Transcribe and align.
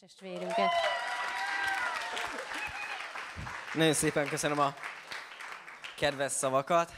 testvérünket. 0.00 0.70
Nagyon 3.74 3.92
szépen 3.92 4.28
köszönöm 4.28 4.58
a 4.58 4.74
kedves 5.96 6.32
szavakat. 6.32 6.92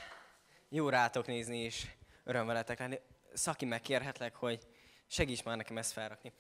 Jó 0.69 0.89
rátok 0.89 1.27
nézni, 1.27 1.59
és 1.59 1.87
öröm 2.25 2.47
veletek 2.47 2.79
lenni. 2.79 3.01
Szaki, 3.35 3.65
megkérhetlek, 3.65 4.35
hogy 4.35 4.67
segíts 5.07 5.45
már 5.45 5.57
nekem 5.57 5.79
ezt 5.79 5.93
felrakni. 5.93 6.33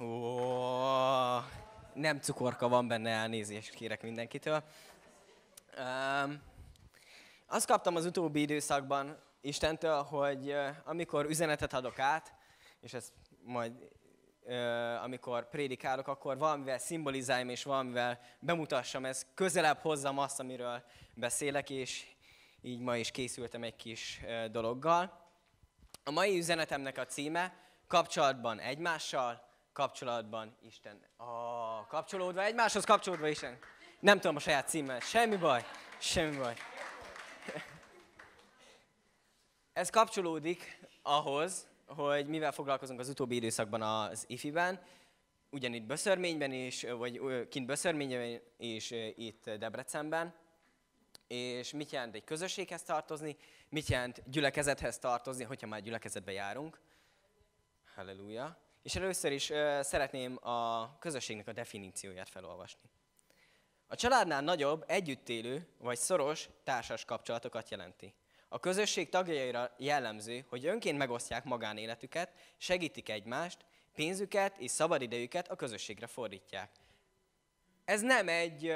Ó, 0.00 0.38
nem 1.94 2.20
cukorka 2.20 2.68
van 2.68 2.88
benne, 2.88 3.10
elnézést 3.10 3.74
kérek 3.74 4.02
mindenkitől. 4.02 4.64
Um, 5.78 6.42
azt 7.46 7.66
kaptam 7.66 7.96
az 7.96 8.04
utóbbi 8.04 8.40
időszakban 8.40 9.22
Istentől, 9.40 10.02
hogy 10.02 10.56
amikor 10.84 11.24
üzenetet 11.24 11.72
adok 11.72 11.98
át, 11.98 12.34
és 12.80 12.92
ezt 12.92 13.12
majd 13.42 13.72
amikor 15.02 15.48
prédikálok, 15.48 16.08
akkor 16.08 16.38
valamivel 16.38 16.78
szimbolizálom 16.78 17.48
és 17.48 17.62
valamivel 17.62 18.20
bemutassam, 18.38 19.04
ez 19.04 19.26
közelebb 19.34 19.78
hozzam 19.78 20.18
azt, 20.18 20.40
amiről 20.40 20.82
beszélek, 21.14 21.70
és 21.70 22.06
így 22.62 22.80
ma 22.80 22.96
is 22.96 23.10
készültem 23.10 23.62
egy 23.62 23.76
kis 23.76 24.20
dologgal. 24.50 25.24
A 26.04 26.10
mai 26.10 26.38
üzenetemnek 26.38 26.98
a 26.98 27.06
címe 27.06 27.54
kapcsolatban 27.88 28.58
egymással, 28.58 29.46
kapcsolatban 29.72 30.56
Isten. 30.60 31.00
A 31.16 31.86
kapcsolódva 31.86 32.42
egymáshoz, 32.42 32.84
kapcsolódva 32.84 33.28
Isten. 33.28 33.58
Nem 34.00 34.20
tudom 34.20 34.36
a 34.36 34.40
saját 34.40 34.68
címmel. 34.68 35.00
Semmi 35.00 35.36
baj, 35.36 35.64
semmi 35.98 36.36
baj. 36.36 36.54
Ez 39.72 39.90
kapcsolódik 39.90 40.78
ahhoz, 41.02 41.66
hogy 41.86 42.26
mivel 42.26 42.52
foglalkozunk 42.52 43.00
az 43.00 43.08
utóbbi 43.08 43.34
időszakban 43.34 43.82
az 43.82 44.24
IFI-ben, 44.28 44.80
ugyanitt 45.50 45.86
Böszörményben 45.86 46.52
is, 46.52 46.82
vagy 46.82 47.20
kint 47.48 47.66
Böszörményben 47.66 48.40
és 48.56 48.90
itt 49.16 49.50
Debrecenben, 49.50 50.34
és 51.26 51.72
mit 51.72 51.90
jelent 51.90 52.14
egy 52.14 52.24
közösséghez 52.24 52.82
tartozni, 52.82 53.36
mit 53.68 53.88
jelent 53.88 54.22
gyülekezethez 54.30 54.98
tartozni, 54.98 55.44
hogyha 55.44 55.66
már 55.66 55.82
gyülekezetbe 55.82 56.32
járunk. 56.32 56.80
Halleluja. 57.94 58.58
És 58.82 58.96
először 58.96 59.32
is 59.32 59.44
szeretném 59.80 60.38
a 60.48 60.98
közösségnek 60.98 61.48
a 61.48 61.52
definícióját 61.52 62.28
felolvasni. 62.28 62.90
A 63.86 63.94
családnál 63.94 64.42
nagyobb, 64.42 64.84
együttélő 64.86 65.68
vagy 65.78 65.96
szoros 65.96 66.48
társas 66.64 67.04
kapcsolatokat 67.04 67.70
jelenti. 67.70 68.14
A 68.48 68.60
közösség 68.60 69.08
tagjaira 69.08 69.74
jellemző, 69.78 70.44
hogy 70.48 70.66
önként 70.66 70.98
megosztják 70.98 71.44
magánéletüket, 71.44 72.32
segítik 72.56 73.08
egymást, 73.08 73.64
pénzüket 73.94 74.58
és 74.58 74.70
szabadidejüket 74.70 75.48
a 75.48 75.56
közösségre 75.56 76.06
fordítják. 76.06 76.70
Ez 77.84 78.00
nem 78.00 78.28
egy 78.28 78.74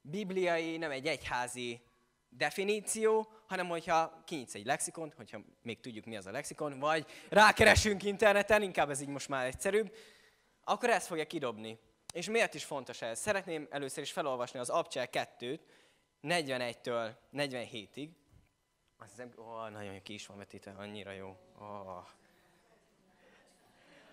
bibliai, 0.00 0.76
nem 0.76 0.90
egy 0.90 1.06
egyházi 1.06 1.80
definíció, 2.28 3.32
hanem 3.46 3.68
hogyha 3.68 4.22
kinyitsz 4.24 4.54
egy 4.54 4.66
lexikont, 4.66 5.14
hogyha 5.14 5.40
még 5.62 5.80
tudjuk 5.80 6.04
mi 6.04 6.16
az 6.16 6.26
a 6.26 6.30
lexikon, 6.30 6.78
vagy 6.78 7.06
rákeresünk 7.28 8.02
interneten, 8.02 8.62
inkább 8.62 8.90
ez 8.90 9.00
így 9.00 9.08
most 9.08 9.28
már 9.28 9.46
egyszerűbb, 9.46 9.94
akkor 10.64 10.90
ezt 10.90 11.06
fogja 11.06 11.26
kidobni. 11.26 11.78
És 12.12 12.28
miért 12.28 12.54
is 12.54 12.64
fontos 12.64 13.02
ez? 13.02 13.18
Szeretném 13.18 13.66
először 13.70 14.02
is 14.02 14.12
felolvasni 14.12 14.58
az 14.58 14.68
Abcsel 14.68 15.08
2-t, 15.12 15.60
41-től 16.22 17.10
47-ig. 17.32 18.08
Azt 18.98 19.10
hiszem, 19.10 19.32
ó, 19.38 19.68
nagyon 19.68 20.02
ki 20.02 20.14
is 20.14 20.26
van 20.26 20.36
vetítve, 20.36 20.74
annyira 20.78 21.10
jó. 21.10 21.36
Ó. 21.60 21.64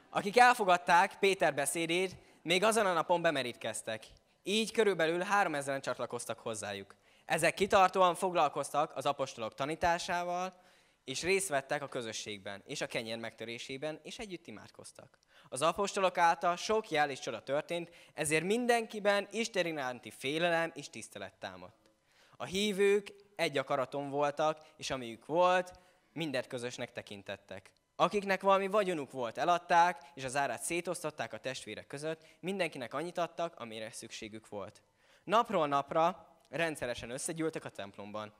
Akik 0.09 0.37
elfogadták 0.37 1.19
Péter 1.19 1.53
beszédét, 1.53 2.15
még 2.41 2.63
azon 2.63 2.85
a 2.85 2.93
napon 2.93 3.21
bemerítkeztek. 3.21 4.05
Így 4.43 4.71
körülbelül 4.71 5.23
3000-en 5.41 5.81
csatlakoztak 5.81 6.39
hozzájuk. 6.39 6.95
Ezek 7.25 7.53
kitartóan 7.53 8.15
foglalkoztak 8.15 8.95
az 8.95 9.05
apostolok 9.05 9.53
tanításával, 9.53 10.63
és 11.03 11.23
részt 11.23 11.47
vettek 11.47 11.81
a 11.81 11.87
közösségben, 11.87 12.63
és 12.65 12.81
a 12.81 12.87
kenyér 12.87 13.17
megtörésében, 13.17 13.99
és 14.03 14.19
együtt 14.19 14.47
imádkoztak. 14.47 15.17
Az 15.49 15.61
apostolok 15.61 16.17
által 16.17 16.55
sok 16.55 16.89
jel 16.89 17.09
és 17.09 17.19
csoda 17.19 17.43
történt, 17.43 17.89
ezért 18.13 18.43
mindenkiben 18.43 19.27
Isten 19.31 19.65
iránti 19.65 20.11
félelem 20.11 20.71
és 20.75 20.89
tisztelet 20.89 21.33
támadt. 21.33 21.89
A 22.37 22.45
hívők 22.45 23.13
egy 23.35 23.57
akaraton 23.57 24.09
voltak, 24.09 24.61
és 24.77 24.89
amiük 24.89 25.25
volt, 25.25 25.79
mindent 26.13 26.47
közösnek 26.47 26.91
tekintettek. 26.91 27.71
Akiknek 27.95 28.41
valami 28.41 28.67
vagyonuk 28.67 29.11
volt, 29.11 29.37
eladták, 29.37 30.01
és 30.13 30.23
az 30.23 30.35
árát 30.35 30.63
szétosztották 30.63 31.33
a 31.33 31.37
testvérek 31.37 31.87
között, 31.87 32.21
mindenkinek 32.39 32.93
annyit 32.93 33.17
adtak, 33.17 33.59
amire 33.59 33.91
szükségük 33.91 34.49
volt. 34.49 34.81
Napról 35.23 35.67
napra 35.67 36.27
rendszeresen 36.49 37.09
összegyűltek 37.09 37.65
a 37.65 37.69
templomban. 37.69 38.33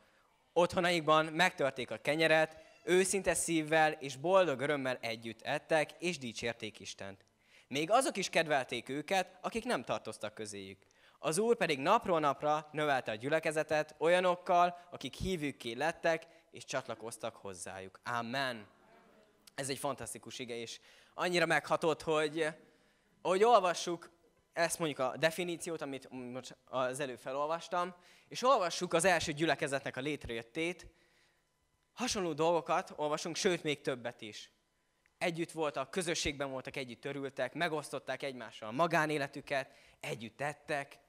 Otthonaikban 0.54 1.26
megtörték 1.26 1.92
a 1.92 1.98
kenyeret, 1.98 2.58
őszinte 2.84 3.34
szívvel 3.34 3.92
és 3.92 4.16
boldog 4.16 4.60
örömmel 4.60 4.98
együtt 5.02 5.42
ettek, 5.42 5.92
és 6.00 6.18
dicsérték 6.18 6.80
Istent. 6.80 7.26
Még 7.68 7.92
azok 7.92 8.18
is 8.18 8.30
kedvelték 8.30 8.90
őket, 8.90 9.38
akik 9.42 9.64
nem 9.64 9.84
tartoztak 9.84 10.34
közéjük. 10.34 10.78
Az 11.26 11.38
Úr 11.38 11.56
pedig 11.56 11.80
napról 11.80 12.20
napra 12.20 12.70
növelte 12.72 13.12
a 13.12 13.16
gyülekezetet 13.16 13.96
olyanokkal, 13.98 14.78
akik 14.92 15.14
hívőkké 15.14 15.72
lettek, 15.72 16.28
és 16.52 16.66
csatlakoztak 16.66 17.36
hozzájuk. 17.36 18.00
Amen. 18.04 18.68
Ez 19.56 19.70
egy 19.70 19.78
fantasztikus 19.78 20.40
ige, 20.40 20.56
és 20.56 20.80
annyira 21.14 21.46
meghatott, 21.46 22.02
hogy 22.02 22.48
ahogy 23.22 23.44
olvassuk 23.44 24.10
ezt 24.54 24.80
mondjuk 24.80 25.00
a 25.00 25.18
definíciót, 25.18 25.82
amit 25.82 26.10
most 26.10 26.58
az 26.66 27.00
előbb 27.00 27.20
felolvastam, 27.20 27.96
és 28.28 28.44
olvassuk 28.44 28.94
az 28.94 29.06
első 29.06 29.32
gyülekezetnek 29.32 29.98
a 29.98 30.02
létrejöttét, 30.02 30.88
hasonló 31.94 32.34
dolgokat 32.34 32.94
olvasunk, 32.96 33.36
sőt 33.36 33.64
még 33.64 33.82
többet 33.82 34.22
is. 34.22 34.52
Együtt 35.18 35.52
voltak, 35.52 35.92
közösségben 35.92 36.50
voltak, 36.50 36.76
együtt 36.76 37.02
törültek, 37.02 37.54
megosztották 37.54 38.24
egymással 38.24 38.70
a 38.70 38.72
magánéletüket, 38.72 39.72
együtt 40.00 40.38
tettek, 40.38 41.04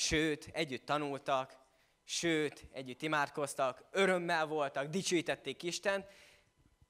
sőt, 0.00 0.48
együtt 0.52 0.86
tanultak, 0.86 1.58
sőt, 2.04 2.66
együtt 2.72 3.02
imádkoztak, 3.02 3.84
örömmel 3.90 4.46
voltak, 4.46 4.86
dicsőítették 4.86 5.62
Istent, 5.62 6.06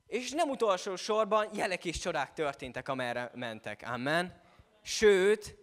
és 0.06 0.30
nem 0.30 0.48
utolsó 0.48 0.96
sorban 0.96 1.48
jelek 1.54 1.84
és 1.84 1.98
csodák 1.98 2.32
történtek, 2.32 2.88
amerre 2.88 3.30
mentek. 3.34 3.82
Amen. 3.86 4.40
Sőt, 4.82 5.56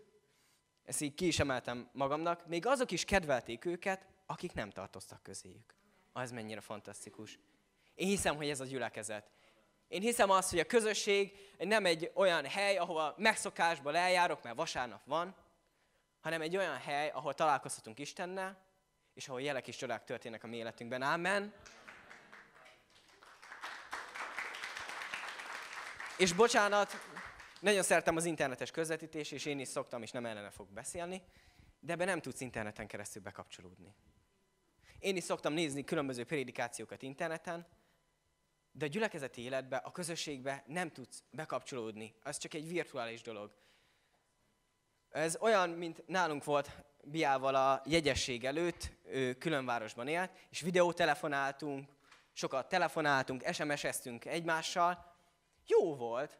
ezt 0.86 1.02
így 1.02 1.14
ki 1.14 1.28
is 1.28 1.40
emeltem 1.40 1.90
magamnak, 1.92 2.48
még 2.48 2.66
azok 2.66 2.92
is 2.92 3.06
kedvelték 3.06 3.66
őket, 3.66 4.08
akik 4.26 4.54
nem 4.54 4.70
tartoztak 4.70 5.24
közéjük. 5.24 5.76
Az 6.14 6.32
mennyire 6.32 6.62
fantasztikus. 6.62 7.40
Én 7.96 8.08
hiszem, 8.08 8.36
hogy 8.36 8.50
ez 8.50 8.60
a 8.60 8.66
gyülekezet. 8.66 9.32
Én 9.88 10.02
hiszem 10.02 10.30
azt, 10.30 10.50
hogy 10.50 10.60
a 10.60 10.66
közösség 10.66 11.32
nem 11.58 11.86
egy 11.86 12.12
olyan 12.14 12.46
hely, 12.46 12.78
ahova 12.78 13.14
megszokásból 13.18 13.96
eljárok, 13.96 14.44
mert 14.44 14.56
vasárnap 14.56 15.02
van, 15.06 15.36
hanem 16.28 16.42
egy 16.42 16.58
olyan 16.58 16.78
hely, 16.78 17.10
ahol 17.10 17.34
találkozhatunk 17.34 18.00
Istennel, 18.00 18.58
és 19.14 19.28
ahol 19.28 19.42
jelek 19.42 19.68
és 19.68 19.76
csodák 19.76 20.04
történnek 20.04 20.44
a 20.44 20.48
mi 20.48 20.58
életünkben. 20.58 21.02
Amen. 21.02 21.54
És 26.18 26.34
bocsánat, 26.34 26.94
nagyon 27.60 27.84
szeretem 27.84 28.16
az 28.16 28.26
internetes 28.26 28.72
közvetítés, 28.72 29.32
és 29.32 29.46
én 29.46 29.60
is 29.60 29.68
szoktam, 29.68 30.02
és 30.02 30.12
nem 30.12 30.26
ellene 30.26 30.50
fog 30.50 30.70
beszélni, 30.70 31.22
de 31.80 31.94
ebbe 31.94 32.06
nem 32.06 32.22
tudsz 32.22 32.42
interneten 32.42 32.88
keresztül 32.88 33.22
bekapcsolódni. 33.22 33.96
Én 35.00 35.16
is 35.16 35.24
szoktam 35.24 35.54
nézni 35.54 35.84
különböző 35.84 36.26
prédikációkat 36.26 37.02
interneten, 37.02 37.68
de 38.72 38.86
a 38.86 38.90
gyülekezeti 38.90 39.42
életbe, 39.42 39.78
a 39.78 39.92
közösségbe 39.92 40.64
nem 40.66 40.92
tudsz 40.92 41.24
bekapcsolódni. 41.30 42.16
Ez 42.24 42.38
csak 42.38 42.54
egy 42.54 42.68
virtuális 42.68 43.22
dolog. 43.22 43.52
Ez 45.18 45.38
olyan, 45.40 45.70
mint 45.70 46.08
nálunk 46.08 46.44
volt 46.44 46.72
Biával 47.04 47.56
a 47.56 47.82
jegyesség 47.86 48.46
előtt, 48.46 48.92
ő 49.06 49.34
külön 49.34 49.66
városban 49.66 50.08
élt, 50.08 50.32
és 50.50 50.62
videótelefonáltunk, 50.62 51.90
sokat 52.34 52.70
telefonáltunk, 52.70 53.54
SMS-eztünk 53.54 54.26
egymással. 54.26 55.16
Jó 55.66 55.96
volt, 55.96 56.40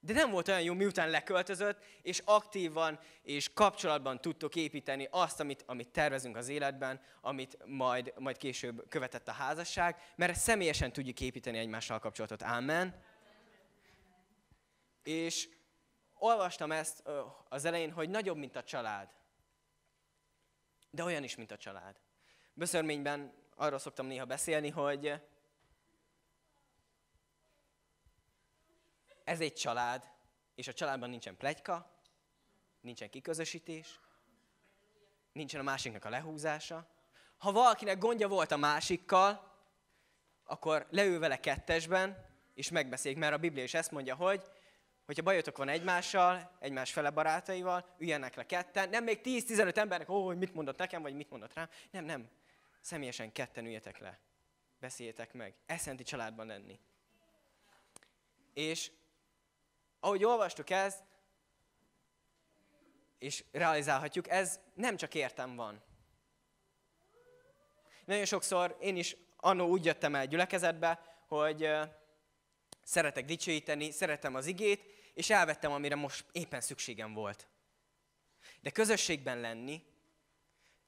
de 0.00 0.12
nem 0.12 0.30
volt 0.30 0.48
olyan 0.48 0.62
jó, 0.62 0.74
miután 0.74 1.10
leköltözött, 1.10 1.84
és 2.02 2.22
aktívan 2.24 2.98
és 3.22 3.52
kapcsolatban 3.52 4.20
tudtok 4.20 4.56
építeni 4.56 5.08
azt, 5.10 5.40
amit, 5.40 5.64
amit 5.66 5.88
tervezünk 5.88 6.36
az 6.36 6.48
életben, 6.48 7.00
amit 7.20 7.58
majd, 7.64 8.12
majd 8.18 8.36
később 8.36 8.88
követett 8.88 9.28
a 9.28 9.32
házasság, 9.32 9.96
mert 10.16 10.38
személyesen 10.38 10.92
tudjuk 10.92 11.20
építeni 11.20 11.58
egymással 11.58 11.98
kapcsolatot. 11.98 12.42
Amen. 12.42 13.02
És 15.02 15.48
olvastam 16.24 16.72
ezt 16.72 17.02
az 17.48 17.64
elején, 17.64 17.92
hogy 17.92 18.08
nagyobb, 18.08 18.36
mint 18.36 18.56
a 18.56 18.62
család. 18.62 19.14
De 20.90 21.04
olyan 21.04 21.22
is, 21.22 21.36
mint 21.36 21.50
a 21.50 21.56
család. 21.56 21.96
Böszörményben 22.54 23.34
arról 23.54 23.78
szoktam 23.78 24.06
néha 24.06 24.24
beszélni, 24.24 24.70
hogy 24.70 25.20
ez 29.24 29.40
egy 29.40 29.52
család, 29.52 30.10
és 30.54 30.68
a 30.68 30.72
családban 30.72 31.10
nincsen 31.10 31.36
plegyka, 31.36 31.90
nincsen 32.80 33.10
kiközösítés, 33.10 34.00
nincsen 35.32 35.60
a 35.60 35.64
másiknak 35.64 36.04
a 36.04 36.08
lehúzása. 36.08 36.88
Ha 37.36 37.52
valakinek 37.52 37.98
gondja 37.98 38.28
volt 38.28 38.50
a 38.50 38.56
másikkal, 38.56 39.52
akkor 40.44 40.86
leül 40.90 41.18
vele 41.18 41.40
kettesben, 41.40 42.26
és 42.54 42.70
megbeszéljük, 42.70 43.20
mert 43.20 43.34
a 43.34 43.38
Biblia 43.38 43.64
is 43.64 43.74
ezt 43.74 43.90
mondja, 43.90 44.14
hogy 44.14 44.42
hogyha 45.06 45.22
bajotok 45.22 45.56
van 45.56 45.68
egymással, 45.68 46.56
egymás 46.60 46.92
fele 46.92 47.10
barátaival, 47.10 47.94
üljenek 47.98 48.34
le 48.34 48.46
ketten, 48.46 48.88
nem 48.88 49.04
még 49.04 49.20
10-15 49.24 49.76
embernek, 49.76 50.08
ó, 50.08 50.26
hogy 50.26 50.38
mit 50.38 50.54
mondott 50.54 50.78
nekem, 50.78 51.02
vagy 51.02 51.14
mit 51.14 51.30
mondott 51.30 51.54
rám. 51.54 51.68
Nem, 51.90 52.04
nem. 52.04 52.28
Személyesen 52.80 53.32
ketten 53.32 53.64
üljetek 53.66 53.98
le. 53.98 54.18
Beszéljetek 54.80 55.32
meg. 55.32 55.54
Eszenti 55.66 56.02
családban 56.02 56.46
lenni. 56.46 56.78
És 58.54 58.90
ahogy 60.00 60.24
olvastuk 60.24 60.70
ezt, 60.70 61.02
és 63.18 63.44
realizálhatjuk, 63.52 64.28
ez 64.28 64.60
nem 64.74 64.96
csak 64.96 65.14
értem 65.14 65.56
van. 65.56 65.82
Nagyon 68.04 68.24
sokszor 68.24 68.76
én 68.80 68.96
is 68.96 69.16
annó 69.36 69.66
úgy 69.66 69.84
jöttem 69.84 70.14
el 70.14 70.26
gyülekezetbe, 70.26 71.00
hogy 71.26 71.70
szeretek 72.84 73.24
dicsőíteni, 73.24 73.90
szeretem 73.90 74.34
az 74.34 74.46
igét, 74.46 74.84
és 75.14 75.30
elvettem, 75.30 75.72
amire 75.72 75.94
most 75.94 76.24
éppen 76.32 76.60
szükségem 76.60 77.12
volt. 77.12 77.46
De 78.60 78.70
közösségben 78.70 79.40
lenni 79.40 79.82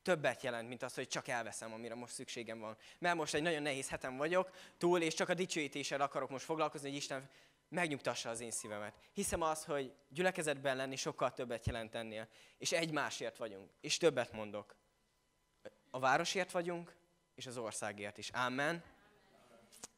többet 0.02 0.42
jelent, 0.42 0.68
mint 0.68 0.82
az, 0.82 0.94
hogy 0.94 1.08
csak 1.08 1.28
elveszem, 1.28 1.72
amire 1.72 1.94
most 1.94 2.12
szükségem 2.12 2.58
van. 2.58 2.76
Mert 2.98 3.16
most 3.16 3.34
egy 3.34 3.42
nagyon 3.42 3.62
nehéz 3.62 3.88
hetem 3.88 4.16
vagyok 4.16 4.50
túl, 4.78 5.00
és 5.02 5.14
csak 5.14 5.28
a 5.28 5.34
dicsőítéssel 5.34 6.00
akarok 6.00 6.30
most 6.30 6.44
foglalkozni, 6.44 6.88
hogy 6.88 6.96
Isten 6.96 7.30
megnyugtassa 7.68 8.30
az 8.30 8.40
én 8.40 8.50
szívemet. 8.50 8.94
Hiszem 9.12 9.42
az, 9.42 9.64
hogy 9.64 9.92
gyülekezetben 10.08 10.76
lenni 10.76 10.96
sokkal 10.96 11.32
többet 11.32 11.66
jelent 11.66 11.94
ennél, 11.94 12.28
és 12.58 12.72
egymásért 12.72 13.36
vagyunk, 13.36 13.70
és 13.80 13.96
többet 13.96 14.32
mondok. 14.32 14.76
A 15.90 15.98
városért 15.98 16.50
vagyunk, 16.50 16.96
és 17.34 17.46
az 17.46 17.56
országért 17.56 18.18
is. 18.18 18.30
Amen. 18.30 18.84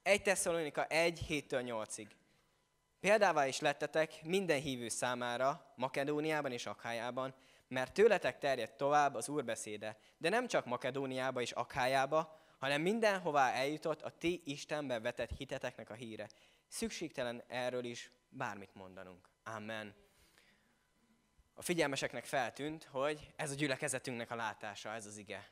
1 0.03 0.23
Tesszalonika 0.23 0.85
1, 0.85 1.27
7-től 1.29 1.87
8-ig. 1.87 2.09
Példává 3.01 3.47
is 3.47 3.61
lettetek 3.61 4.23
minden 4.25 4.61
hívő 4.61 4.89
számára, 4.89 5.73
Makedóniában 5.77 6.53
és 6.53 6.67
Akhájában, 6.67 7.35
mert 7.69 7.93
tőletek 7.93 8.39
terjedt 8.39 8.77
tovább 8.77 9.15
az 9.15 9.29
Úr 9.29 9.45
beszéde, 9.45 9.99
de 10.17 10.29
nem 10.29 10.47
csak 10.47 10.65
Makedóniába 10.65 11.41
és 11.41 11.51
Akhájába, 11.51 12.39
hanem 12.59 12.83
mindenhová 12.83 13.53
eljutott 13.53 14.03
a 14.03 14.11
ti 14.11 14.43
Istenbe 14.45 15.01
vetett 15.01 15.31
hiteteknek 15.31 15.91
a 15.91 15.95
híre. 15.95 16.29
Szükségtelen 16.69 17.43
erről 17.47 17.85
is 17.85 18.11
bármit 18.29 18.75
mondanunk. 18.75 19.29
Amen. 19.45 19.95
A 21.55 21.63
figyelmeseknek 21.63 22.25
feltűnt, 22.25 22.85
hogy 22.85 23.33
ez 23.37 23.51
a 23.51 23.55
gyülekezetünknek 23.55 24.31
a 24.31 24.35
látása, 24.37 24.93
ez 24.93 25.07
az 25.07 25.17
ige. 25.17 25.51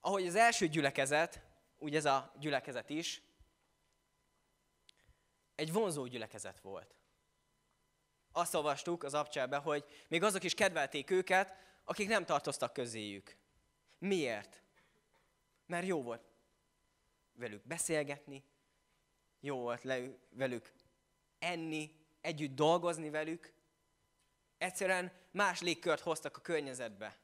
Ahogy 0.00 0.26
az 0.26 0.34
első 0.34 0.68
gyülekezet, 0.68 1.42
úgy 1.84 1.96
ez 1.96 2.04
a 2.04 2.32
gyülekezet 2.38 2.90
is, 2.90 3.22
egy 5.54 5.72
vonzó 5.72 6.06
gyülekezet 6.06 6.60
volt. 6.60 6.94
Azt 8.32 8.54
olvastuk 8.54 9.02
az 9.02 9.14
abcselbe, 9.14 9.56
hogy 9.56 9.84
még 10.08 10.22
azok 10.22 10.42
is 10.42 10.54
kedvelték 10.54 11.10
őket, 11.10 11.54
akik 11.84 12.08
nem 12.08 12.24
tartoztak 12.24 12.72
közéjük. 12.72 13.36
Miért? 13.98 14.62
Mert 15.66 15.86
jó 15.86 16.02
volt 16.02 16.22
velük 17.32 17.66
beszélgetni, 17.66 18.44
jó 19.40 19.58
volt 19.58 19.82
le, 19.82 20.00
velük 20.30 20.72
enni, 21.38 21.96
együtt 22.20 22.54
dolgozni 22.54 23.10
velük. 23.10 23.52
Egyszerűen 24.58 25.12
más 25.30 25.60
légkört 25.60 26.00
hoztak 26.00 26.36
a 26.36 26.40
környezetbe. 26.40 27.18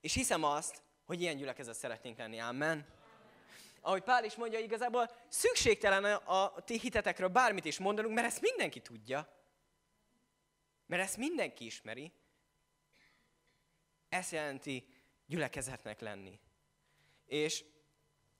És 0.00 0.14
hiszem 0.14 0.44
azt, 0.44 0.83
hogy 1.04 1.20
ilyen 1.20 1.36
gyülekezet 1.36 1.74
szeretnénk 1.74 2.18
lenni. 2.18 2.38
Amen. 2.38 2.86
Ahogy 3.80 4.02
Pál 4.02 4.24
is 4.24 4.34
mondja, 4.34 4.58
igazából 4.58 5.10
szükségtelen 5.28 6.04
a, 6.04 6.54
ti 6.64 6.78
hitetekről 6.78 7.28
bármit 7.28 7.64
is 7.64 7.78
mondanunk, 7.78 8.14
mert 8.14 8.26
ezt 8.26 8.40
mindenki 8.40 8.80
tudja. 8.80 9.28
Mert 10.86 11.02
ezt 11.02 11.16
mindenki 11.16 11.64
ismeri. 11.64 12.12
Ez 14.08 14.32
jelenti 14.32 14.86
gyülekezetnek 15.26 16.00
lenni. 16.00 16.40
És 17.26 17.64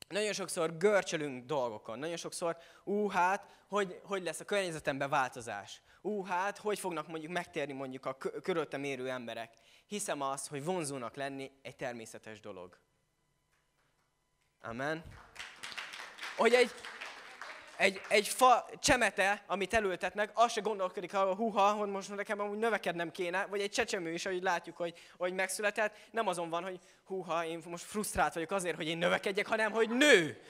nagyon 0.08 0.32
sokszor 0.32 0.76
görcsölünk 0.76 1.44
dolgokon, 1.44 1.99
nagyon 1.99 2.17
sokszor, 2.17 2.56
ú, 2.84 3.08
hát, 3.08 3.64
hogy, 3.69 4.00
hogy 4.02 4.22
lesz 4.22 4.40
a 4.40 4.44
környezetemben 4.44 5.10
változás? 5.10 5.82
Ú, 6.06 6.24
hát, 6.24 6.58
hogy 6.58 6.78
fognak 6.78 7.08
mondjuk 7.08 7.32
megtérni 7.32 7.72
mondjuk 7.72 8.06
a 8.06 8.16
körülöttem 8.16 8.84
érő 8.84 9.10
emberek? 9.10 9.54
Hiszem 9.86 10.20
azt, 10.20 10.48
hogy 10.48 10.64
vonzónak 10.64 11.16
lenni 11.16 11.50
egy 11.62 11.76
természetes 11.76 12.40
dolog. 12.40 12.78
Amen. 14.60 15.04
Hogy 16.36 16.54
egy, 16.54 16.70
egy, 17.76 18.00
egy 18.08 18.28
fa 18.28 18.68
csemete, 18.78 19.44
amit 19.46 19.74
elültetnek, 19.74 20.30
az 20.34 20.52
se 20.52 20.60
gondolkodik 20.60 21.14
arra, 21.14 21.34
húha, 21.34 21.72
hogy 21.72 21.88
most 21.88 22.14
nekem 22.14 22.40
amúgy 22.40 22.58
növekednem 22.58 23.10
kéne, 23.10 23.46
vagy 23.46 23.60
egy 23.60 23.70
csecsemő 23.70 24.12
is, 24.12 24.26
ahogy 24.26 24.42
látjuk, 24.42 24.76
hogy, 24.76 24.98
hogy 25.16 25.32
megszületett, 25.32 25.96
nem 26.10 26.28
azon 26.28 26.50
van, 26.50 26.62
hogy 26.62 26.78
húha, 27.04 27.44
én 27.44 27.62
most 27.66 27.84
frusztrált 27.84 28.34
vagyok 28.34 28.50
azért, 28.50 28.76
hogy 28.76 28.88
én 28.88 28.98
növekedjek, 28.98 29.46
hanem 29.46 29.72
hogy 29.72 29.90
nő. 29.90 30.42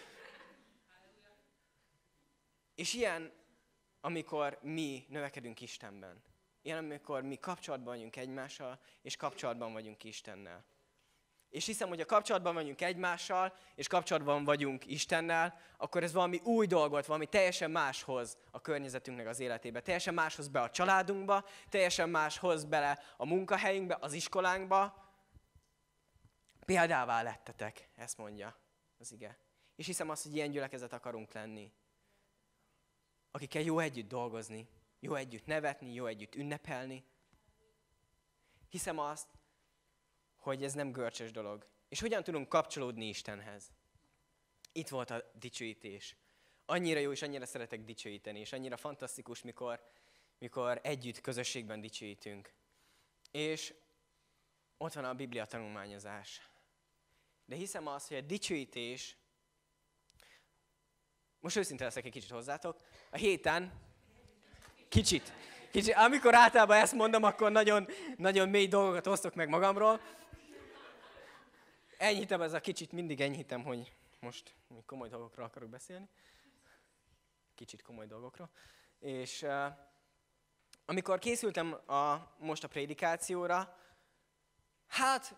És 2.74 2.94
ilyen, 2.94 3.42
amikor 4.04 4.58
mi 4.62 5.04
növekedünk 5.08 5.60
Istenben. 5.60 6.22
Ilyen, 6.62 6.78
amikor 6.78 7.22
mi 7.22 7.36
kapcsolatban 7.36 7.94
vagyunk 7.94 8.16
egymással, 8.16 8.78
és 9.02 9.16
kapcsolatban 9.16 9.72
vagyunk 9.72 10.04
Istennel 10.04 10.64
és 11.54 11.66
hiszem, 11.66 11.88
hogy 11.88 12.00
a 12.00 12.04
kapcsolatban 12.04 12.54
vagyunk 12.54 12.80
egymással, 12.80 13.56
és 13.74 13.86
kapcsolatban 13.86 14.44
vagyunk 14.44 14.86
Istennel, 14.86 15.58
akkor 15.76 16.02
ez 16.02 16.12
valami 16.12 16.40
új 16.44 16.66
dolgot, 16.66 17.06
valami 17.06 17.26
teljesen 17.26 17.70
máshoz 17.70 18.38
a 18.50 18.60
környezetünknek 18.60 19.26
az 19.26 19.40
életébe. 19.40 19.80
Teljesen 19.80 20.14
máshoz 20.14 20.48
be 20.48 20.60
a 20.60 20.70
családunkba, 20.70 21.44
teljesen 21.68 22.08
máshoz 22.08 22.64
bele 22.64 22.98
a 23.16 23.26
munkahelyünkbe, 23.26 23.96
az 24.00 24.12
iskolánkba. 24.12 25.12
Példává 26.64 27.22
lettetek, 27.22 27.88
ezt 27.94 28.18
mondja 28.18 28.56
az 28.98 29.12
ige. 29.12 29.38
És 29.76 29.86
hiszem 29.86 30.10
azt, 30.10 30.22
hogy 30.22 30.34
ilyen 30.34 30.50
gyülekezet 30.50 30.92
akarunk 30.92 31.32
lenni. 31.32 31.72
Akikkel 33.34 33.62
jó 33.62 33.78
együtt 33.78 34.08
dolgozni, 34.08 34.69
jó 35.00 35.14
együtt 35.14 35.46
nevetni, 35.46 35.93
jó 35.93 36.06
együtt 36.06 36.34
ünnepelni. 36.34 37.05
Hiszem 38.69 38.98
azt, 38.98 39.29
hogy 40.36 40.64
ez 40.64 40.72
nem 40.72 40.93
görcsös 40.93 41.31
dolog. 41.31 41.67
És 41.88 42.00
hogyan 42.00 42.22
tudunk 42.22 42.48
kapcsolódni 42.48 43.08
Istenhez? 43.08 43.72
Itt 44.72 44.88
volt 44.88 45.10
a 45.10 45.31
dicsőítés. 45.38 46.17
Annyira 46.67 46.98
jó, 46.98 47.12
és 47.12 47.22
annyira 47.22 47.46
szeretek 47.46 47.84
dicsőíteni, 47.84 48.38
és 48.38 48.53
annyira 48.53 48.76
fantasztikus, 48.76 49.43
mikor, 49.43 49.82
mikor 50.38 50.81
együtt, 50.82 51.20
közösségben 51.20 51.81
dicsőítünk. 51.81 52.53
És 53.31 53.74
ott 54.76 54.93
van 54.93 55.05
a 55.05 55.14
Biblia 55.14 55.44
tanulmányozás. 55.44 56.50
De 57.44 57.56
hiszem 57.56 57.86
azt, 57.86 58.08
hogy 58.08 58.17
a 58.17 58.20
dicsőítés, 58.20 59.17
most 61.44 61.56
őszinte 61.56 61.84
leszek 61.84 62.05
egy 62.05 62.13
kicsit 62.13 62.31
hozzátok, 62.31 62.77
a 63.10 63.17
héten, 63.17 63.72
kicsit, 64.89 65.32
kicsit, 65.70 65.94
amikor 65.94 66.34
általában 66.34 66.77
ezt 66.77 66.93
mondom, 66.93 67.22
akkor 67.22 67.51
nagyon, 67.51 67.89
nagyon 68.17 68.48
mély 68.48 68.67
dolgokat 68.67 69.06
hoztok 69.06 69.34
meg 69.34 69.48
magamról, 69.48 70.01
enyhítem 71.98 72.41
ez 72.41 72.53
a 72.53 72.60
kicsit, 72.60 72.93
mindig 72.93 73.20
enyhítem, 73.20 73.63
hogy 73.63 73.93
most 74.20 74.55
komoly 74.86 75.08
dolgokról 75.08 75.46
akarok 75.46 75.69
beszélni. 75.69 76.08
Kicsit 77.55 77.82
komoly 77.82 78.06
dolgokról. 78.06 78.51
És 78.98 79.43
uh, 79.43 79.67
amikor 80.84 81.19
készültem 81.19 81.72
a, 81.72 82.34
most 82.39 82.65
a 82.65 82.69
prédikációra, 82.69 83.79
hát 84.86 85.34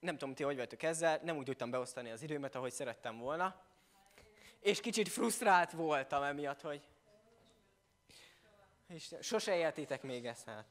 nem 0.00 0.18
tudom, 0.18 0.34
ti 0.34 0.42
hogy 0.42 0.56
vagytok 0.56 0.82
ezzel, 0.82 1.20
nem 1.22 1.36
úgy 1.36 1.44
tudtam 1.44 1.70
beosztani 1.70 2.10
az 2.10 2.22
időmet, 2.22 2.54
ahogy 2.54 2.72
szerettem 2.72 3.18
volna. 3.18 3.65
És 4.60 4.80
kicsit 4.80 5.08
frusztrált 5.08 5.72
voltam 5.72 6.22
emiatt, 6.22 6.60
hogy 6.60 6.82
és 8.88 9.14
sose 9.20 9.56
éltétek 9.56 10.02
még 10.02 10.26
ezt, 10.26 10.44
hát. 10.46 10.66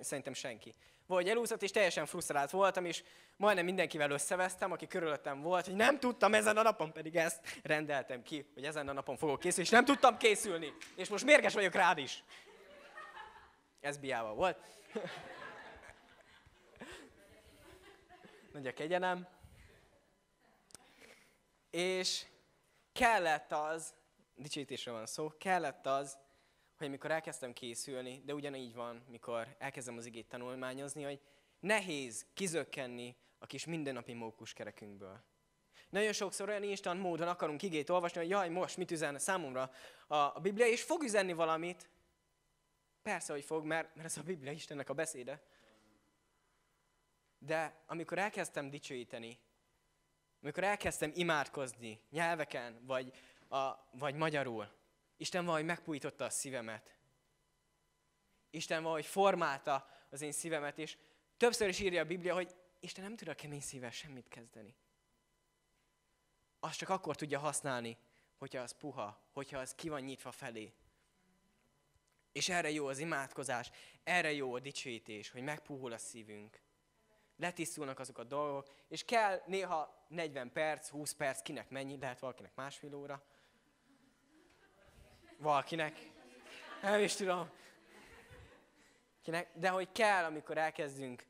Szerintem 0.00 0.32
senki 0.32 0.74
vagy 1.10 1.28
elúszott, 1.28 1.62
és 1.62 1.70
teljesen 1.70 2.06
frusztrált 2.06 2.50
voltam, 2.50 2.84
és 2.84 3.02
majdnem 3.36 3.64
mindenkivel 3.64 4.10
összevesztem, 4.10 4.72
aki 4.72 4.86
körülöttem 4.86 5.40
volt, 5.40 5.66
hogy 5.66 5.74
nem 5.74 5.98
tudtam 5.98 6.34
ezen 6.34 6.56
a 6.56 6.62
napon, 6.62 6.92
pedig 6.92 7.16
ezt 7.16 7.60
rendeltem 7.62 8.22
ki, 8.22 8.50
hogy 8.54 8.64
ezen 8.64 8.88
a 8.88 8.92
napon 8.92 9.16
fogok 9.16 9.40
készülni, 9.40 9.64
és 9.64 9.70
nem 9.70 9.84
tudtam 9.84 10.16
készülni. 10.16 10.72
És 10.96 11.08
most 11.08 11.24
mérges 11.24 11.54
vagyok 11.54 11.74
rád 11.74 11.98
is. 11.98 12.24
Ez 13.80 13.96
biával 13.96 14.34
volt. 14.34 14.58
Nagy 18.52 18.66
a 18.66 18.72
kegyenem. 18.72 19.28
És 21.70 22.22
kellett 23.00 23.52
az 23.52 23.94
dicsőítésről 24.34 24.94
van 24.94 25.06
szó, 25.06 25.32
kellett 25.38 25.86
az, 25.86 26.18
hogy 26.76 26.86
amikor 26.86 27.10
elkezdtem 27.10 27.52
készülni, 27.52 28.22
de 28.24 28.34
ugyanígy 28.34 28.74
van, 28.74 29.04
mikor 29.08 29.56
elkezdem 29.58 29.96
az 29.96 30.06
igét 30.06 30.28
tanulmányozni, 30.28 31.02
hogy 31.02 31.20
nehéz 31.60 32.26
kizökkenni 32.34 33.16
a 33.38 33.46
kis 33.46 33.64
mindennapi 33.64 34.12
mókuskerekünkből. 34.12 35.22
Nagyon 35.90 36.12
sokszor 36.12 36.48
olyan 36.48 36.62
instant 36.62 37.00
módon 37.00 37.28
akarunk 37.28 37.62
igét 37.62 37.90
olvasni, 37.90 38.20
hogy 38.20 38.28
jaj, 38.28 38.48
most 38.48 38.76
mit 38.76 38.90
üzen 38.90 39.18
számomra 39.18 39.70
a, 40.06 40.14
a 40.14 40.38
Biblia, 40.42 40.66
és 40.66 40.82
fog 40.82 41.02
üzenni 41.02 41.32
valamit. 41.32 41.90
Persze, 43.02 43.32
hogy 43.32 43.44
fog, 43.44 43.64
mert, 43.64 43.94
mert 43.94 44.08
ez 44.08 44.16
a 44.16 44.22
Biblia 44.22 44.52
Istennek 44.52 44.88
a 44.88 44.94
beszéde. 44.94 45.42
De 47.38 47.82
amikor 47.86 48.18
elkezdtem 48.18 48.70
dicsőíteni, 48.70 49.38
amikor 50.42 50.64
elkezdtem 50.64 51.12
imádkozni 51.14 52.00
nyelveken, 52.10 52.86
vagy, 52.86 53.12
a, 53.48 53.72
vagy 53.92 54.14
magyarul, 54.14 54.78
Isten 55.16 55.44
valahogy 55.44 55.66
megpújította 55.66 56.24
a 56.24 56.30
szívemet. 56.30 56.96
Isten 58.50 58.82
valahogy 58.82 59.06
formálta 59.06 59.88
az 60.10 60.20
én 60.20 60.32
szívemet, 60.32 60.78
és 60.78 60.96
többször 61.36 61.68
is 61.68 61.80
írja 61.80 62.02
a 62.02 62.04
Biblia, 62.04 62.34
hogy 62.34 62.54
Isten 62.80 63.04
nem 63.04 63.16
tud 63.16 63.28
a 63.28 63.34
kemény 63.34 63.60
szívvel 63.60 63.90
semmit 63.90 64.28
kezdeni. 64.28 64.76
Azt 66.60 66.78
csak 66.78 66.88
akkor 66.88 67.16
tudja 67.16 67.38
használni, 67.38 67.98
hogyha 68.36 68.62
az 68.62 68.72
puha, 68.72 69.28
hogyha 69.32 69.58
az 69.58 69.74
ki 69.74 69.88
van 69.88 70.00
nyitva 70.00 70.32
felé. 70.32 70.72
És 72.32 72.48
erre 72.48 72.70
jó 72.70 72.86
az 72.86 72.98
imádkozás, 72.98 73.70
erre 74.04 74.32
jó 74.32 74.54
a 74.54 74.60
dicsőítés, 74.60 75.30
hogy 75.30 75.42
megpuhul 75.42 75.92
a 75.92 75.98
szívünk. 75.98 76.60
Letisztulnak 77.40 77.98
azok 77.98 78.18
a 78.18 78.24
dolgok, 78.24 78.68
és 78.88 79.04
kell 79.04 79.42
néha 79.46 80.04
40 80.08 80.52
perc, 80.52 80.88
20 80.88 81.12
perc, 81.12 81.42
kinek 81.42 81.70
mennyi, 81.70 81.98
lehet 81.98 82.18
valakinek 82.18 82.54
másfél 82.54 82.94
óra. 82.94 83.22
Valakinek. 85.36 86.10
Nem 86.82 87.00
is 87.00 87.14
tudom. 87.14 87.50
Kinek, 89.22 89.50
de 89.54 89.68
hogy 89.68 89.92
kell, 89.92 90.24
amikor 90.24 90.58
elkezdünk 90.58 91.24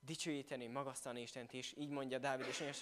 dicsőíteni, 0.00 0.66
magasztalni 0.66 1.20
Istent 1.20 1.52
is, 1.52 1.74
így 1.76 1.88
mondja 1.88 2.18
Dávid, 2.18 2.46
és 2.46 2.60
olyan 2.60 2.74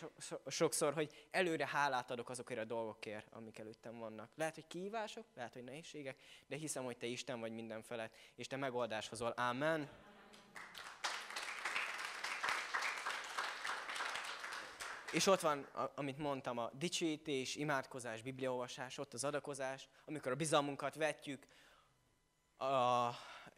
sokszor, 0.47 0.95
hogy 0.95 1.27
előre 1.31 1.67
hálát 1.67 2.11
adok 2.11 2.29
azokért 2.29 2.61
a 2.61 2.65
dolgokért, 2.65 3.33
amik 3.33 3.59
előttem 3.59 3.99
vannak. 3.99 4.31
Lehet, 4.35 4.55
hogy 4.55 4.67
kihívások, 4.67 5.27
lehet, 5.35 5.53
hogy 5.53 5.65
nehézségek, 5.65 6.21
de 6.47 6.57
hiszem, 6.57 6.85
hogy 6.85 6.97
Te 6.97 7.07
Isten 7.07 7.41
vagy 7.41 7.53
minden 7.53 7.83
felett, 7.83 8.15
és 8.35 8.47
Te 8.47 8.57
megoldás 8.57 9.09
hozol. 9.09 9.31
Amen. 9.31 9.89
És 15.17 15.27
ott 15.27 15.41
van, 15.41 15.63
amit 15.95 16.19
mondtam, 16.19 16.59
a 16.59 16.71
dicsőítés, 16.73 17.55
imádkozás, 17.55 18.23
bibliaolvasás, 18.23 18.99
ott 18.99 19.13
az 19.13 19.25
adakozás, 19.25 19.89
amikor 20.05 20.33
a 20.33 20.37
bizalmunkat 20.37 20.95
vetjük 20.95 21.47
a 22.59 23.11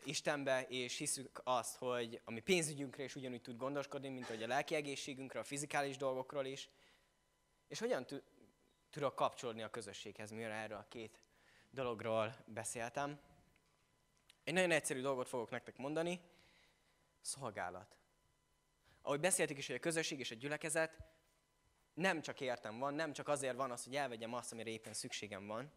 Istenbe, 0.04 0.66
és 0.68 0.96
hiszük 0.96 1.40
azt, 1.44 1.76
hogy 1.76 2.20
a 2.24 2.30
mi 2.30 2.40
pénzügyünkre 2.40 3.02
is 3.02 3.14
ugyanúgy 3.14 3.40
tud 3.40 3.56
gondoskodni, 3.56 4.08
mint 4.08 4.26
hogy 4.26 4.42
a 4.42 4.46
lelki 4.46 4.74
egészségünkre, 4.74 5.38
a 5.38 5.44
fizikális 5.44 5.96
dolgokról 5.96 6.44
is. 6.44 6.68
És 7.68 7.78
hogyan 7.78 8.06
tudok 8.90 9.14
kapcsolódni 9.14 9.62
a 9.62 9.70
közösséghez, 9.70 10.30
mire 10.30 10.52
erről 10.52 10.78
a 10.78 10.86
két 10.88 11.20
dologról 11.70 12.36
beszéltem. 12.46 13.20
Egy 14.44 14.54
nagyon 14.54 14.70
egyszerű 14.70 15.00
dolgot 15.00 15.28
fogok 15.28 15.50
nektek 15.50 15.76
mondani, 15.76 16.20
szolgálat. 17.20 17.96
Ahogy 19.02 19.20
beszéltük 19.20 19.58
is, 19.58 19.66
hogy 19.66 19.76
a 19.76 19.80
közösség 19.80 20.18
és 20.18 20.30
a 20.30 20.34
gyülekezet 20.34 21.16
nem 21.98 22.20
csak 22.20 22.40
értem 22.40 22.78
van, 22.78 22.94
nem 22.94 23.12
csak 23.12 23.28
azért 23.28 23.56
van 23.56 23.70
az, 23.70 23.84
hogy 23.84 23.96
elvegyem 23.96 24.34
azt, 24.34 24.52
amire 24.52 24.70
éppen 24.70 24.92
szükségem 24.92 25.46
van, 25.46 25.72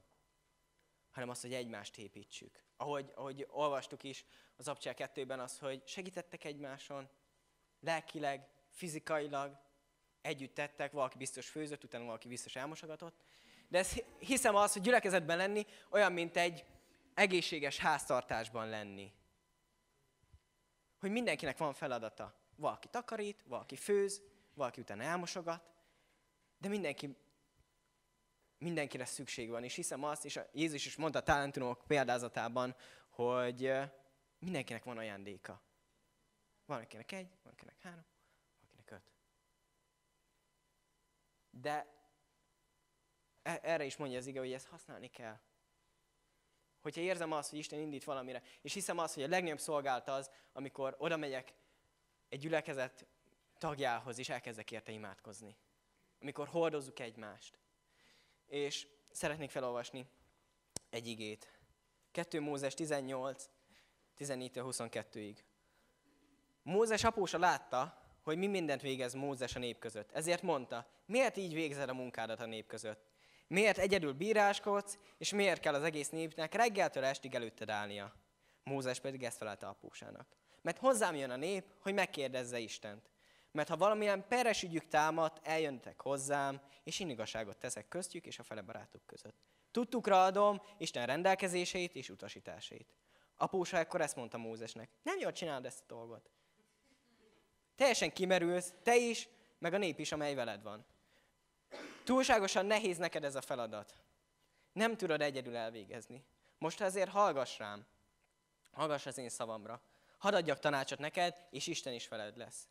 hanem 1.11 1.29
azt, 1.29 1.41
hogy 1.41 1.53
egymást 1.53 1.97
építsük. 1.97 2.63
Ahogy, 2.77 3.11
ahogy 3.15 3.47
olvastuk 3.49 4.03
is 4.03 4.25
az 4.55 4.67
Abcsel 4.67 4.93
2-ben 4.97 5.39
az, 5.39 5.57
hogy 5.57 5.87
segítettek 5.87 6.43
egymáson, 6.43 7.09
lelkileg, 7.79 8.47
fizikailag, 8.69 9.59
együtt 10.21 10.53
tettek, 10.53 10.91
valaki 10.91 11.17
biztos 11.17 11.49
főzött, 11.49 11.83
utána 11.83 12.05
valaki 12.05 12.27
biztos 12.27 12.55
elmosogatott. 12.55 13.15
De 13.67 13.77
ez, 13.77 13.93
hiszem 14.19 14.55
az, 14.55 14.73
hogy 14.73 14.81
gyülekezetben 14.81 15.37
lenni 15.37 15.65
olyan, 15.89 16.11
mint 16.11 16.37
egy 16.37 16.65
egészséges 17.13 17.77
háztartásban 17.77 18.69
lenni. 18.69 19.13
Hogy 20.99 21.11
mindenkinek 21.11 21.57
van 21.57 21.73
feladata. 21.73 22.35
Valaki 22.55 22.87
takarít, 22.87 23.43
valaki 23.47 23.75
főz, 23.75 24.21
valaki 24.53 24.81
utána 24.81 25.03
elmosogat, 25.03 25.71
de 26.61 26.67
mindenki 26.67 27.17
mindenkire 28.57 29.05
szükség 29.05 29.49
van, 29.49 29.63
és 29.63 29.75
hiszem 29.75 30.03
azt, 30.03 30.25
és 30.25 30.39
Jézus 30.53 30.85
is 30.85 30.95
mondta 30.95 31.19
a 31.19 31.23
talentumok 31.23 31.83
példázatában, 31.87 32.75
hogy 33.09 33.71
mindenkinek 34.39 34.83
van 34.83 34.97
ajándéka. 34.97 35.61
Van 36.65 36.81
akinek 36.81 37.11
egy, 37.11 37.29
van 37.43 37.53
akinek 37.53 37.79
három, 37.81 38.05
van 38.59 38.69
akinek 38.69 38.91
öt. 38.91 39.11
De 41.49 41.87
e- 43.41 43.59
erre 43.63 43.83
is 43.85 43.97
mondja 43.97 44.17
az 44.17 44.27
ige, 44.27 44.39
hogy 44.39 44.53
ezt 44.53 44.67
használni 44.67 45.07
kell. 45.07 45.39
Hogyha 46.81 47.01
érzem 47.01 47.31
azt, 47.31 47.49
hogy 47.49 47.59
Isten 47.59 47.79
indít 47.79 48.03
valamire, 48.03 48.41
és 48.61 48.73
hiszem 48.73 48.97
azt, 48.97 49.13
hogy 49.13 49.23
a 49.23 49.27
legnagyobb 49.27 49.59
szolgált 49.59 50.07
az, 50.07 50.31
amikor 50.53 50.95
oda 50.97 51.17
megyek 51.17 51.53
egy 52.29 52.39
gyülekezet 52.39 53.07
tagjához, 53.57 54.17
és 54.17 54.29
elkezdek 54.29 54.71
érte 54.71 54.91
imádkozni. 54.91 55.57
Amikor 56.21 56.47
hordozzuk 56.47 56.99
egymást 56.99 57.59
és 58.51 58.87
szeretnék 59.11 59.49
felolvasni 59.49 60.05
egy 60.89 61.07
igét. 61.07 61.59
2 62.11 62.41
Mózes 62.41 62.73
18, 62.73 63.49
14-22-ig. 64.17 65.35
Mózes 66.63 67.03
apósa 67.03 67.37
látta, 67.37 68.01
hogy 68.23 68.37
mi 68.37 68.47
mindent 68.47 68.81
végez 68.81 69.13
Mózes 69.13 69.55
a 69.55 69.59
nép 69.59 69.79
között. 69.79 70.11
Ezért 70.11 70.41
mondta, 70.41 70.87
miért 71.05 71.37
így 71.37 71.53
végzed 71.53 71.89
a 71.89 71.93
munkádat 71.93 72.39
a 72.39 72.45
nép 72.45 72.67
között? 72.67 73.09
Miért 73.47 73.77
egyedül 73.77 74.13
bíráskodsz, 74.13 74.97
és 75.17 75.31
miért 75.33 75.59
kell 75.59 75.73
az 75.73 75.83
egész 75.83 76.09
népnek 76.09 76.53
reggeltől 76.53 77.03
estig 77.03 77.35
előtted 77.35 77.69
állnia? 77.69 78.13
Mózes 78.63 78.99
pedig 78.99 79.23
ezt 79.23 79.37
felelte 79.37 79.67
apósának. 79.67 80.27
Mert 80.61 80.77
hozzám 80.77 81.15
jön 81.15 81.29
a 81.29 81.35
nép, 81.35 81.65
hogy 81.79 81.93
megkérdezze 81.93 82.59
Istent. 82.59 83.09
Mert 83.51 83.69
ha 83.69 83.77
valamilyen 83.77 84.27
peres 84.27 84.63
ügyük 84.63 84.87
támad, 84.87 85.39
eljöntek 85.43 86.01
hozzám, 86.01 86.61
és 86.83 86.99
én 86.99 87.09
igazságot 87.09 87.57
teszek 87.57 87.87
köztjük 87.87 88.25
és 88.25 88.39
a 88.39 88.43
fele 88.43 88.61
barátok 88.61 89.05
között. 89.05 89.35
Tudtukra 89.71 90.23
adom 90.23 90.61
Isten 90.77 91.05
rendelkezéseit 91.05 91.95
és 91.95 92.09
utasításait. 92.09 92.93
Apósa 93.35 93.77
ekkor 93.77 94.01
ezt 94.01 94.15
mondta 94.15 94.37
Mózesnek. 94.37 94.89
Nem 95.03 95.19
jól 95.19 95.31
csinálod 95.31 95.65
ezt 95.65 95.81
a 95.81 95.85
dolgot. 95.85 96.29
Teljesen 97.75 98.13
kimerülsz, 98.13 98.73
te 98.83 98.95
is, 98.97 99.27
meg 99.59 99.73
a 99.73 99.77
nép 99.77 99.99
is, 99.99 100.11
amely 100.11 100.33
veled 100.33 100.61
van. 100.63 100.85
Túlságosan 102.03 102.65
nehéz 102.65 102.97
neked 102.97 103.23
ez 103.23 103.35
a 103.35 103.41
feladat. 103.41 103.93
Nem 104.73 104.97
tudod 104.97 105.21
egyedül 105.21 105.55
elvégezni. 105.55 106.23
Most 106.57 106.81
ezért 106.81 107.09
hallgass 107.09 107.57
rám. 107.57 107.85
Hallgass 108.71 109.05
az 109.05 109.17
én 109.17 109.29
szavamra. 109.29 109.81
Hadd 110.17 110.33
adjak 110.33 110.59
tanácsot 110.59 110.99
neked, 110.99 111.47
és 111.49 111.67
Isten 111.67 111.93
is 111.93 112.07
veled 112.07 112.37
lesz. 112.37 112.67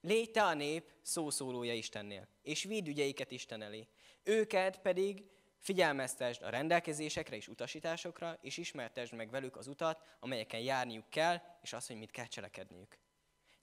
Légy 0.00 0.30
te 0.30 0.42
a 0.42 0.54
nép 0.54 0.90
szószólója 1.02 1.72
Istennél, 1.72 2.28
és 2.42 2.64
vidd 2.64 2.86
ügyeiket 2.86 3.30
Isten 3.30 3.62
elé. 3.62 3.88
Őket 4.22 4.80
pedig 4.80 5.24
figyelmeztesd 5.58 6.42
a 6.42 6.48
rendelkezésekre 6.48 7.36
és 7.36 7.48
utasításokra, 7.48 8.38
és 8.40 8.56
ismertesd 8.56 9.14
meg 9.14 9.30
velük 9.30 9.56
az 9.56 9.66
utat, 9.66 10.02
amelyeken 10.20 10.60
járniuk 10.60 11.10
kell, 11.10 11.40
és 11.62 11.72
azt, 11.72 11.86
hogy 11.86 11.96
mit 11.96 12.10
kell 12.10 12.26
cselekedniük. 12.26 12.98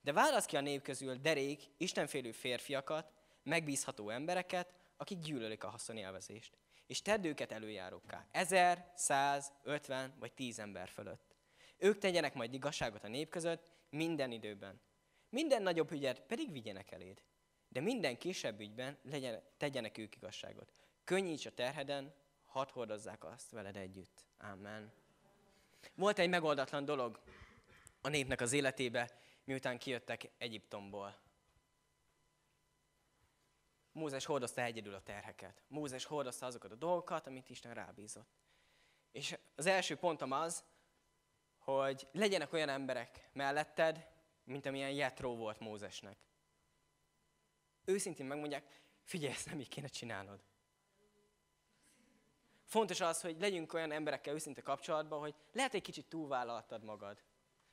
De 0.02 0.14
válasz 0.14 0.46
ki 0.46 0.56
a 0.56 0.62
nép 0.62 0.82
közül 0.82 1.16
derék, 1.16 1.64
istenfélő 1.78 2.32
férfiakat, 2.32 3.12
megbízható 3.44 4.10
embereket, 4.10 4.74
akik 4.98 5.20
gyűlölik 5.20 5.64
a 5.64 5.70
haszonélvezést. 5.70 6.58
És 6.88 7.02
tedd 7.02 7.26
őket 7.26 7.52
előjárókká, 7.52 8.28
ezer, 8.32 8.92
száz, 8.96 9.52
ötven 9.64 10.14
vagy 10.20 10.34
tíz 10.34 10.60
ember 10.60 10.90
fölött. 10.90 11.36
Ők 11.78 11.98
tegyenek 11.98 12.34
majd 12.34 12.54
igazságot 12.54 13.04
a 13.04 13.08
nép 13.08 13.30
között 13.30 13.72
minden 13.90 14.32
időben, 14.32 14.82
minden 15.36 15.62
nagyobb 15.62 15.92
ügyet 15.92 16.22
pedig 16.22 16.52
vigyenek 16.52 16.92
eléd. 16.92 17.22
De 17.68 17.80
minden 17.80 18.18
kisebb 18.18 18.60
ügyben 18.60 18.98
legyen, 19.04 19.44
tegyenek 19.58 19.98
ők 19.98 20.16
igazságot. 20.16 20.72
Könnyíts 21.04 21.46
a 21.46 21.54
terheden, 21.54 22.14
hadd 22.46 22.72
hordozzák 22.72 23.24
azt 23.24 23.52
veled 23.52 23.76
együtt. 23.76 24.26
Amen. 24.38 24.92
Volt 25.96 26.20
egy 26.20 26.30
megoldatlan 26.30 26.86
dolog 26.86 27.20
a 28.02 28.10
népnek 28.10 28.42
az 28.42 28.54
életébe, 28.54 29.20
miután 29.44 29.78
kijöttek 29.78 30.30
Egyiptomból. 30.38 31.18
Mózes 33.92 34.26
hordozta 34.26 34.62
egyedül 34.62 34.94
a 34.94 35.02
terheket. 35.02 35.62
Mózes 35.68 36.06
hordozta 36.06 36.46
azokat 36.46 36.72
a 36.72 36.76
dolgokat, 36.76 37.28
amit 37.28 37.50
Isten 37.50 37.74
rábízott. 37.74 38.40
És 39.12 39.38
az 39.56 39.66
első 39.66 39.96
pontom 39.96 40.32
az, 40.32 40.64
hogy 41.58 42.08
legyenek 42.12 42.54
olyan 42.54 42.70
emberek 42.70 43.30
melletted, 43.34 44.14
mint 44.46 44.66
amilyen 44.66 44.92
Jetró 44.92 45.36
volt 45.36 45.60
Mózesnek. 45.60 46.18
Őszintén 47.86 48.26
megmondják, 48.26 48.82
figyelj, 49.04 49.34
ezt 49.34 49.46
nem 49.46 49.60
így 49.60 49.68
kéne 49.70 49.88
csinálnod. 49.88 50.44
fontos 52.66 53.02
az, 53.02 53.22
hogy 53.22 53.40
legyünk 53.40 53.74
olyan 53.74 53.92
emberekkel 53.92 54.34
őszinte 54.34 54.62
kapcsolatban, 54.62 55.20
hogy 55.20 55.36
lehet 55.52 55.74
egy 55.74 55.82
kicsit 55.82 56.06
túlvállaltad 56.06 56.84
magad. 56.84 57.24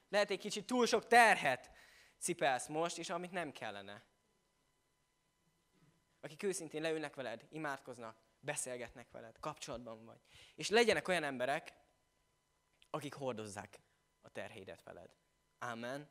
Lehet 0.08 0.30
egy 0.30 0.38
kicsit 0.38 0.66
túl 0.66 0.86
sok 0.86 1.06
terhet 1.06 1.70
cipelsz 2.18 2.66
most, 2.66 2.98
és 2.98 3.10
amit 3.10 3.30
nem 3.30 3.52
kellene. 3.52 4.04
Akik 6.20 6.42
őszintén 6.42 6.82
leülnek 6.82 7.14
veled, 7.14 7.46
imádkoznak, 7.50 8.16
beszélgetnek 8.40 9.10
veled, 9.10 9.38
kapcsolatban 9.40 10.04
vagy. 10.04 10.20
És 10.54 10.68
legyenek 10.68 11.08
olyan 11.08 11.24
emberek, 11.24 11.72
akik 12.90 13.14
hordozzák 13.14 13.80
a 14.20 14.28
terhédet 14.28 14.82
veled. 14.82 15.14
Amen. 15.58 16.08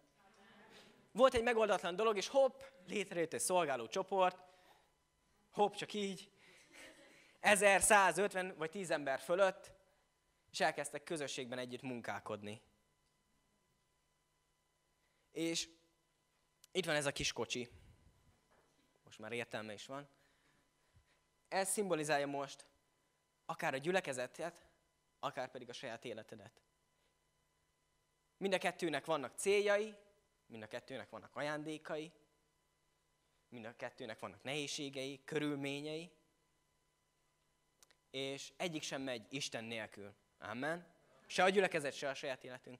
Volt 1.11 1.33
egy 1.33 1.43
megoldatlan 1.43 1.95
dolog, 1.95 2.17
és 2.17 2.27
hopp, 2.27 2.61
létrejött 2.87 3.33
egy 3.33 3.39
szolgáló 3.39 3.87
csoport, 3.87 4.43
hopp, 5.51 5.73
csak 5.73 5.93
így, 5.93 6.31
1150 7.39 8.55
vagy 8.57 8.69
10 8.69 8.91
ember 8.91 9.19
fölött, 9.19 9.71
és 10.51 10.59
elkezdtek 10.59 11.03
közösségben 11.03 11.57
együtt 11.57 11.81
munkálkodni. 11.81 12.61
És 15.31 15.69
itt 16.71 16.85
van 16.85 16.95
ez 16.95 17.05
a 17.05 17.11
kis 17.11 17.33
kocsi. 17.33 17.69
Most 19.03 19.19
már 19.19 19.31
értelme 19.31 19.73
is 19.73 19.85
van. 19.85 20.09
Ez 21.47 21.69
szimbolizálja 21.69 22.27
most 22.27 22.65
akár 23.45 23.73
a 23.73 23.77
gyülekezetet, 23.77 24.65
akár 25.19 25.51
pedig 25.51 25.69
a 25.69 25.73
saját 25.73 26.05
életedet. 26.05 26.61
Mind 28.37 28.53
a 28.53 28.57
kettőnek 28.57 29.05
vannak 29.05 29.37
céljai, 29.37 29.95
mind 30.51 30.63
a 30.63 30.67
kettőnek 30.67 31.09
vannak 31.09 31.35
ajándékai, 31.35 32.11
mind 33.49 33.65
a 33.65 33.75
kettőnek 33.75 34.19
vannak 34.19 34.43
nehézségei, 34.43 35.21
körülményei, 35.25 36.11
és 38.09 38.53
egyik 38.57 38.81
sem 38.81 39.01
megy 39.01 39.25
Isten 39.29 39.63
nélkül. 39.63 40.13
Amen. 40.39 40.85
Se 41.25 41.43
a 41.43 41.49
gyülekezet, 41.49 41.93
se 41.93 42.09
a 42.09 42.13
saját 42.13 42.43
életünk. 42.43 42.79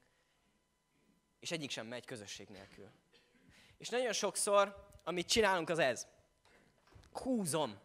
És 1.40 1.52
egyik 1.52 1.70
sem 1.70 1.88
megy 1.88 2.06
közösség 2.06 2.48
nélkül. 2.48 2.90
És 3.78 3.90
nagyon 3.90 4.14
sokszor, 4.14 4.90
amit 5.04 5.28
csinálunk, 5.28 5.70
az 5.70 5.80
ez. 5.80 6.08
Húzom, 7.12 7.80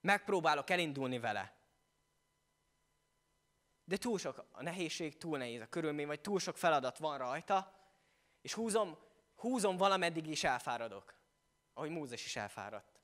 megpróbálok 0.00 0.70
elindulni 0.70 1.18
vele. 1.18 1.56
De 3.84 3.96
túl 3.96 4.18
sok 4.18 4.44
a 4.50 4.62
nehézség, 4.62 5.16
túl 5.16 5.38
nehéz 5.38 5.60
a 5.60 5.68
körülmény, 5.68 6.06
vagy 6.06 6.20
túl 6.20 6.38
sok 6.38 6.56
feladat 6.56 6.98
van 6.98 7.18
rajta, 7.18 7.72
és 8.42 8.52
húzom, 8.52 8.98
húzom 9.44 9.76
valameddig 9.76 10.26
is 10.26 10.44
elfáradok. 10.44 11.14
Ahogy 11.74 11.90
Mózes 11.90 12.24
is 12.24 12.36
elfáradt. 12.36 13.00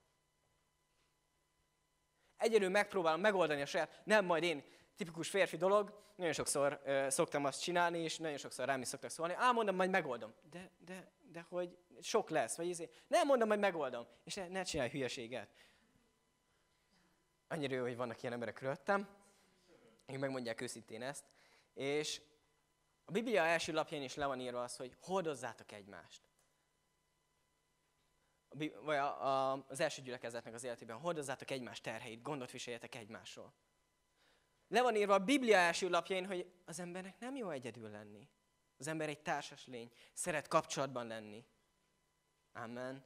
Egyedül 2.36 2.68
megpróbálom 2.68 3.20
megoldani 3.20 3.60
a 3.62 3.66
saját, 3.66 4.00
nem 4.04 4.24
majd 4.24 4.42
én, 4.42 4.64
tipikus 4.96 5.28
férfi 5.28 5.56
dolog, 5.56 6.02
nagyon 6.16 6.32
sokszor 6.32 6.80
ö, 6.84 7.06
szoktam 7.10 7.44
azt 7.44 7.62
csinálni, 7.62 7.98
és 7.98 8.18
nagyon 8.18 8.36
sokszor 8.36 8.66
rám 8.66 8.80
is 8.80 8.88
szoktak 8.88 9.10
szólni, 9.10 9.32
á, 9.36 9.50
mondom, 9.50 9.76
majd 9.76 9.90
megoldom. 9.90 10.34
De, 10.50 10.70
de, 10.78 11.12
de 11.32 11.46
hogy 11.48 11.76
sok 12.00 12.30
lesz, 12.30 12.56
vagy 12.56 12.66
izé. 12.66 12.90
Nem 13.06 13.26
mondom, 13.26 13.48
majd 13.48 13.60
megoldom. 13.60 14.06
És 14.24 14.34
ne, 14.34 14.48
ne 14.48 14.62
csinálj 14.62 14.90
hülyeséget. 14.90 15.48
Annyira 17.48 17.74
jó, 17.74 17.82
hogy 17.82 17.96
vannak 17.96 18.22
ilyen 18.22 18.32
emberek 18.32 18.54
körülöttem, 18.54 19.08
akik 20.06 20.20
megmondják 20.20 20.60
őszintén 20.60 21.02
ezt. 21.02 21.24
És 21.74 22.20
a 23.04 23.10
Biblia 23.10 23.42
első 23.42 23.72
lapján 23.72 24.02
is 24.02 24.14
le 24.14 24.26
van 24.26 24.40
írva 24.40 24.62
az, 24.62 24.76
hogy 24.76 24.96
hordozzátok 25.00 25.72
egymást 25.72 26.29
vagy 28.82 28.96
az 29.68 29.80
első 29.80 30.02
gyülekezetnek 30.02 30.54
az 30.54 30.64
életében, 30.64 30.96
hordozzátok 30.96 31.50
egymás 31.50 31.80
terheit, 31.80 32.22
gondot 32.22 32.50
viseljetek 32.50 32.94
egymásról. 32.94 33.52
Le 34.68 34.82
van 34.82 34.96
írva 34.96 35.14
a 35.14 35.24
Biblia 35.24 35.56
első 35.56 35.88
lapjain, 35.88 36.26
hogy 36.26 36.52
az 36.64 36.80
embernek 36.80 37.18
nem 37.18 37.36
jó 37.36 37.50
egyedül 37.50 37.90
lenni. 37.90 38.28
Az 38.78 38.86
ember 38.86 39.08
egy 39.08 39.20
társas 39.22 39.66
lény, 39.66 39.92
szeret 40.12 40.48
kapcsolatban 40.48 41.06
lenni. 41.06 41.44
Amen. 42.52 43.04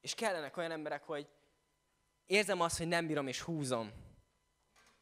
És 0.00 0.14
kellenek 0.14 0.56
olyan 0.56 0.70
emberek, 0.70 1.04
hogy 1.04 1.28
érzem 2.26 2.60
azt, 2.60 2.78
hogy 2.78 2.88
nem 2.88 3.06
bírom 3.06 3.26
és 3.26 3.40
húzom. 3.40 3.92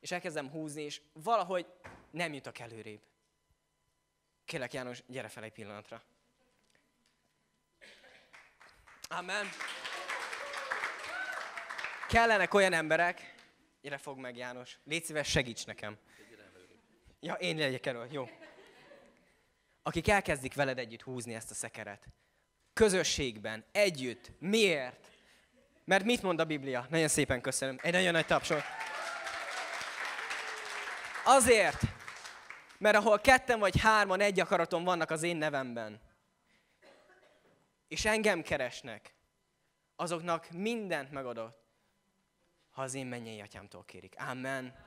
És 0.00 0.10
elkezdem 0.10 0.50
húzni, 0.50 0.82
és 0.82 1.02
valahogy 1.12 1.66
nem 2.10 2.32
jutok 2.32 2.58
előrébb. 2.58 3.02
Kérlek 4.44 4.72
János, 4.72 5.02
gyere 5.06 5.28
fel 5.28 5.42
egy 5.42 5.52
pillanatra. 5.52 6.02
Amen. 9.12 9.48
Kellenek 12.08 12.54
olyan 12.54 12.72
emberek, 12.72 13.34
gyere 13.82 13.98
fog 13.98 14.18
meg 14.18 14.36
János, 14.36 14.78
légy 14.84 15.04
szíves, 15.04 15.28
segíts 15.28 15.66
nekem. 15.66 15.96
Ja, 17.20 17.34
én 17.34 17.56
legyek 17.56 17.86
erről, 17.86 18.06
jó. 18.10 18.28
Akik 19.82 20.08
elkezdik 20.08 20.54
veled 20.54 20.78
együtt 20.78 21.02
húzni 21.02 21.34
ezt 21.34 21.50
a 21.50 21.54
szekeret. 21.54 22.06
Közösségben, 22.72 23.64
együtt. 23.72 24.30
Miért? 24.38 25.10
Mert 25.84 26.04
mit 26.04 26.22
mond 26.22 26.40
a 26.40 26.44
Biblia? 26.44 26.86
Nagyon 26.90 27.08
szépen 27.08 27.40
köszönöm. 27.40 27.78
Egy 27.82 27.92
nagyon 27.92 28.12
nagy 28.12 28.26
tapsot. 28.26 28.62
Azért, 31.24 31.80
mert 32.78 32.96
ahol 32.96 33.20
ketten 33.20 33.58
vagy 33.58 33.80
hárman 33.80 34.20
egy 34.20 34.40
akaraton 34.40 34.84
vannak 34.84 35.10
az 35.10 35.22
én 35.22 35.36
nevemben, 35.36 36.00
és 37.90 38.04
engem 38.04 38.42
keresnek, 38.42 39.14
azoknak 39.96 40.50
mindent 40.50 41.10
megadott, 41.10 41.64
ha 42.70 42.82
az 42.82 42.94
én 42.94 43.06
mennyei 43.06 43.40
atyámtól 43.40 43.84
kérik. 43.84 44.14
Amen. 44.18 44.86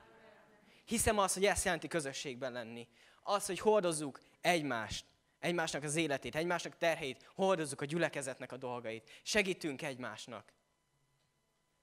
Hiszem 0.85 1.17
azt, 1.17 1.33
hogy 1.33 1.45
ezt 1.45 1.63
jelenti 1.63 1.87
közösségben 1.87 2.51
lenni. 2.51 2.87
Az, 3.21 3.45
hogy 3.45 3.59
hordozzuk 3.59 4.19
egymást, 4.41 5.05
egymásnak 5.39 5.83
az 5.83 5.95
életét, 5.95 6.35
egymásnak 6.35 6.77
terheit, 6.77 7.29
hordozzuk 7.35 7.81
a 7.81 7.85
gyülekezetnek 7.85 8.51
a 8.51 8.57
dolgait, 8.57 9.09
segítünk 9.23 9.81
egymásnak. 9.81 10.53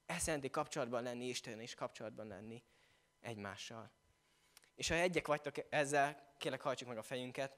Ezt 0.07 0.27
jelenti 0.27 0.51
kapcsolatban 0.51 1.03
lenni, 1.03 1.29
Isten 1.29 1.61
és 1.61 1.75
kapcsolatban 1.75 2.27
lenni 2.27 2.63
egymással. 3.21 3.91
És 4.75 4.89
ha 4.89 4.95
egyek 4.95 5.27
vagytok 5.27 5.55
ezzel, 5.69 6.35
kérlek 6.39 6.61
hajtsuk 6.61 6.89
meg 6.89 6.99
a 6.99 7.03
fejünket. 7.03 7.57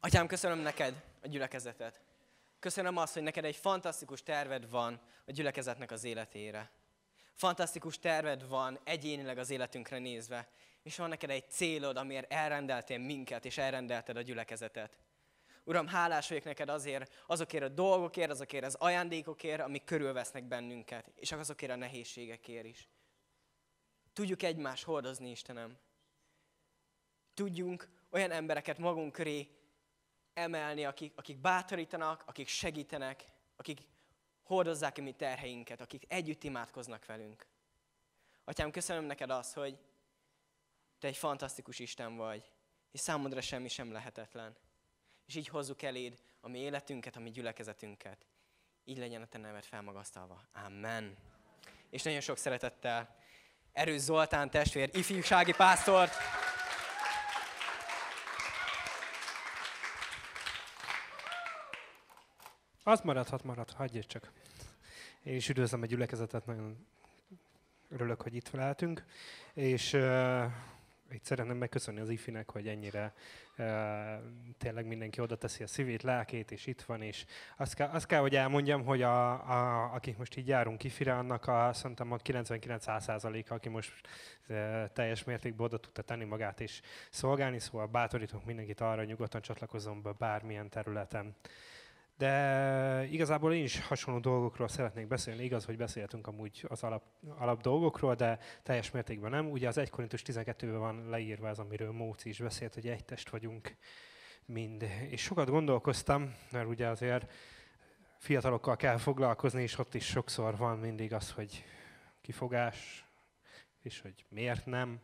Atyám, 0.00 0.26
köszönöm 0.26 0.58
neked 0.58 1.02
a 1.22 1.28
gyülekezetet. 1.28 2.00
Köszönöm 2.58 2.96
azt, 2.96 3.14
hogy 3.14 3.22
neked 3.22 3.44
egy 3.44 3.56
fantasztikus 3.56 4.22
terved 4.22 4.70
van 4.70 5.00
a 5.26 5.30
gyülekezetnek 5.30 5.90
az 5.90 6.04
életére. 6.04 6.70
Fantasztikus 7.34 7.98
terved 7.98 8.48
van 8.48 8.78
egyénileg 8.84 9.38
az 9.38 9.50
életünkre 9.50 9.98
nézve, 9.98 10.48
és 10.82 10.96
van 10.96 11.08
neked 11.08 11.30
egy 11.30 11.50
célod, 11.50 11.96
amiért 11.96 12.32
elrendeltél 12.32 12.98
minket, 12.98 13.44
és 13.44 13.58
elrendelted 13.58 14.16
a 14.16 14.20
gyülekezetet. 14.20 14.98
Uram, 15.64 15.86
hálás 15.86 16.28
vagyok 16.28 16.44
neked 16.44 16.68
azért, 16.68 17.12
azokért 17.26 17.64
a 17.64 17.68
dolgokért, 17.68 18.30
azokért 18.30 18.64
az 18.64 18.74
ajándékokért, 18.74 19.60
amik 19.60 19.84
körülvesznek 19.84 20.44
bennünket, 20.44 21.10
és 21.14 21.32
azokért 21.32 21.72
a 21.72 21.76
nehézségekért 21.76 22.64
is. 22.64 22.88
Tudjuk 24.12 24.42
egymást 24.42 24.84
hordozni, 24.84 25.30
Istenem. 25.30 25.78
Tudjunk 27.34 27.88
olyan 28.10 28.30
embereket 28.30 28.78
magunk 28.78 29.12
köré 29.12 29.57
emelni, 30.38 30.84
akik, 30.84 31.12
akik 31.16 31.38
bátorítanak, 31.38 32.22
akik 32.26 32.48
segítenek, 32.48 33.24
akik 33.56 33.80
hordozzák 34.42 34.98
a 34.98 35.02
mi 35.02 35.12
terheinket, 35.12 35.80
akik 35.80 36.04
együtt 36.08 36.44
imádkoznak 36.44 37.06
velünk. 37.06 37.46
Atyám, 38.44 38.70
köszönöm 38.70 39.04
neked 39.04 39.30
azt, 39.30 39.54
hogy 39.54 39.78
te 40.98 41.08
egy 41.08 41.16
fantasztikus 41.16 41.78
Isten 41.78 42.16
vagy, 42.16 42.52
és 42.90 43.00
számodra 43.00 43.40
semmi 43.40 43.68
sem 43.68 43.92
lehetetlen. 43.92 44.56
És 45.26 45.34
így 45.34 45.48
hozzuk 45.48 45.82
eléd 45.82 46.18
a 46.40 46.48
mi 46.48 46.58
életünket, 46.58 47.16
a 47.16 47.20
mi 47.20 47.30
gyülekezetünket. 47.30 48.26
Így 48.84 48.98
legyen 48.98 49.22
a 49.22 49.26
te 49.26 49.38
neved 49.38 49.64
felmagasztalva. 49.64 50.40
Amen. 50.52 51.16
És 51.90 52.02
nagyon 52.02 52.20
sok 52.20 52.36
szeretettel 52.36 53.16
Erős 53.72 54.00
Zoltán 54.00 54.50
testvér, 54.50 54.90
ifjúsági 54.92 55.52
pásztort, 55.52 56.12
Az 62.88 63.00
maradhat, 63.00 63.44
marad, 63.44 63.70
hagyj 63.70 63.98
csak. 63.98 64.30
Én 65.22 65.34
is 65.34 65.48
üdvözlöm 65.48 65.82
a 65.82 65.86
gyülekezetet, 65.86 66.46
nagyon 66.46 66.86
örülök, 67.88 68.22
hogy 68.22 68.34
itt 68.34 68.50
lehetünk. 68.50 69.04
És 69.52 69.92
uh, 69.92 70.44
itt 71.10 71.24
szeretném 71.24 71.56
megköszönni 71.56 72.00
az 72.00 72.08
IFI-nek, 72.08 72.50
hogy 72.50 72.68
ennyire 72.68 73.14
uh, 73.58 73.66
tényleg 74.58 74.86
mindenki 74.86 75.20
oda 75.20 75.36
teszi 75.36 75.62
a 75.62 75.66
szívét, 75.66 76.02
lelkét, 76.02 76.50
és 76.50 76.66
itt 76.66 76.82
van. 76.82 77.02
És 77.02 77.24
azt 77.56 77.74
kell, 77.74 77.88
azt 77.88 78.06
kell 78.06 78.20
hogy 78.20 78.36
elmondjam, 78.36 78.84
hogy 78.84 79.02
a, 79.02 79.32
a, 79.32 79.92
akik 79.94 80.16
most 80.16 80.36
így 80.36 80.48
járunk 80.48 80.84
IFI-re, 80.84 81.14
annak 81.14 81.46
a, 81.46 81.72
szerintem 81.72 82.12
a 82.12 82.16
99%-a, 82.16 83.54
aki 83.54 83.68
most 83.68 83.92
uh, 84.48 84.84
teljes 84.92 85.24
mértékben 85.24 85.66
oda 85.66 85.78
tudta 85.78 86.02
tenni 86.02 86.24
magát 86.24 86.60
és 86.60 86.80
szolgálni, 87.10 87.58
szóval 87.58 87.86
bátorítok 87.86 88.44
mindenkit 88.44 88.80
arra, 88.80 88.98
hogy 88.98 89.06
nyugodtan 89.06 89.40
csatlakozzon 89.40 90.02
be 90.02 90.12
bármilyen 90.18 90.68
területen 90.68 91.36
De 92.18 93.06
igazából 93.10 93.54
én 93.54 93.62
is 93.62 93.80
hasonló 93.80 94.20
dolgokról 94.20 94.68
szeretnék 94.68 95.06
beszélni. 95.06 95.44
Igaz, 95.44 95.64
hogy 95.64 95.76
beszéltünk 95.76 96.26
amúgy 96.26 96.64
az 96.68 96.82
alap, 96.82 97.02
alap 97.38 97.60
dolgokról, 97.60 98.14
de 98.14 98.38
teljes 98.62 98.90
mértékben 98.90 99.30
nem. 99.30 99.50
Ugye 99.50 99.68
az 99.68 99.78
1 99.78 99.90
Korintus 99.90 100.22
12-ben 100.26 100.78
van 100.78 101.08
leírva 101.08 101.48
ez, 101.48 101.58
amiről 101.58 101.92
Móci 101.92 102.28
is 102.28 102.38
beszélt, 102.38 102.74
hogy 102.74 102.88
egy 102.88 103.04
test 103.04 103.30
vagyunk 103.30 103.76
mind. 104.44 104.82
És 105.08 105.22
sokat 105.22 105.48
gondolkoztam, 105.48 106.34
mert 106.50 106.68
ugye 106.68 106.86
azért 106.86 107.32
fiatalokkal 108.16 108.76
kell 108.76 108.96
foglalkozni, 108.96 109.62
és 109.62 109.78
ott 109.78 109.94
is 109.94 110.06
sokszor 110.06 110.56
van 110.56 110.78
mindig 110.78 111.12
az, 111.12 111.32
hogy 111.32 111.64
kifogás, 112.20 113.04
és 113.82 114.00
hogy 114.00 114.24
miért 114.28 114.66
nem, 114.66 115.00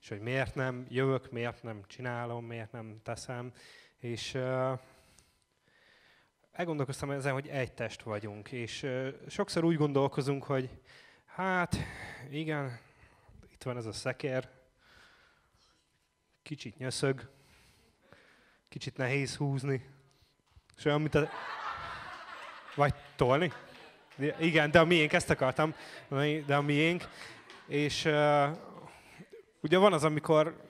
és 0.00 0.08
hogy 0.08 0.20
miért 0.20 0.54
nem 0.54 0.86
jövök, 0.88 1.30
miért 1.30 1.62
nem 1.62 1.82
csinálom, 1.86 2.44
miért 2.44 2.72
nem 2.72 3.00
teszem. 3.02 3.52
És 3.98 4.34
uh, 4.34 4.78
elgondolkoztam 6.56 7.10
ezen, 7.10 7.32
hogy 7.32 7.48
egy 7.48 7.72
test 7.72 8.02
vagyunk, 8.02 8.52
és 8.52 8.86
sokszor 9.28 9.64
úgy 9.64 9.76
gondolkozunk, 9.76 10.44
hogy 10.44 10.70
hát 11.26 11.76
igen, 12.30 12.78
itt 13.52 13.62
van 13.62 13.76
ez 13.76 13.86
a 13.86 13.92
szekér, 13.92 14.48
kicsit 16.42 16.78
nyöszög, 16.78 17.30
kicsit 18.68 18.96
nehéz 18.96 19.36
húzni, 19.36 19.86
és 20.76 20.84
olyan, 20.84 21.00
mint 21.00 21.14
a... 21.14 21.28
Vagy 22.74 22.94
tolni? 23.16 23.52
Igen, 24.38 24.70
de 24.70 24.80
a 24.80 24.84
miénk, 24.84 25.12
ezt 25.12 25.30
akartam, 25.30 25.74
de 26.46 26.56
a 26.56 26.62
miénk. 26.62 27.08
És 27.66 28.04
uh, 28.04 28.58
ugye 29.60 29.78
van 29.78 29.92
az, 29.92 30.04
amikor 30.04 30.64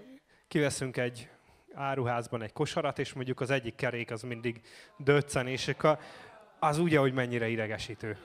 kiveszünk 0.48 0.96
egy 0.96 1.28
áruházban 1.76 2.42
egy 2.42 2.52
kosarat, 2.52 2.98
és 2.98 3.12
mondjuk 3.12 3.40
az 3.40 3.50
egyik 3.50 3.74
kerék 3.74 4.10
az 4.10 4.22
mindig 4.22 4.60
döccen, 4.96 5.46
és 5.46 5.74
az 6.58 6.78
úgy, 6.78 6.94
hogy 6.96 7.12
mennyire 7.12 7.48
idegesítő. 7.48 8.18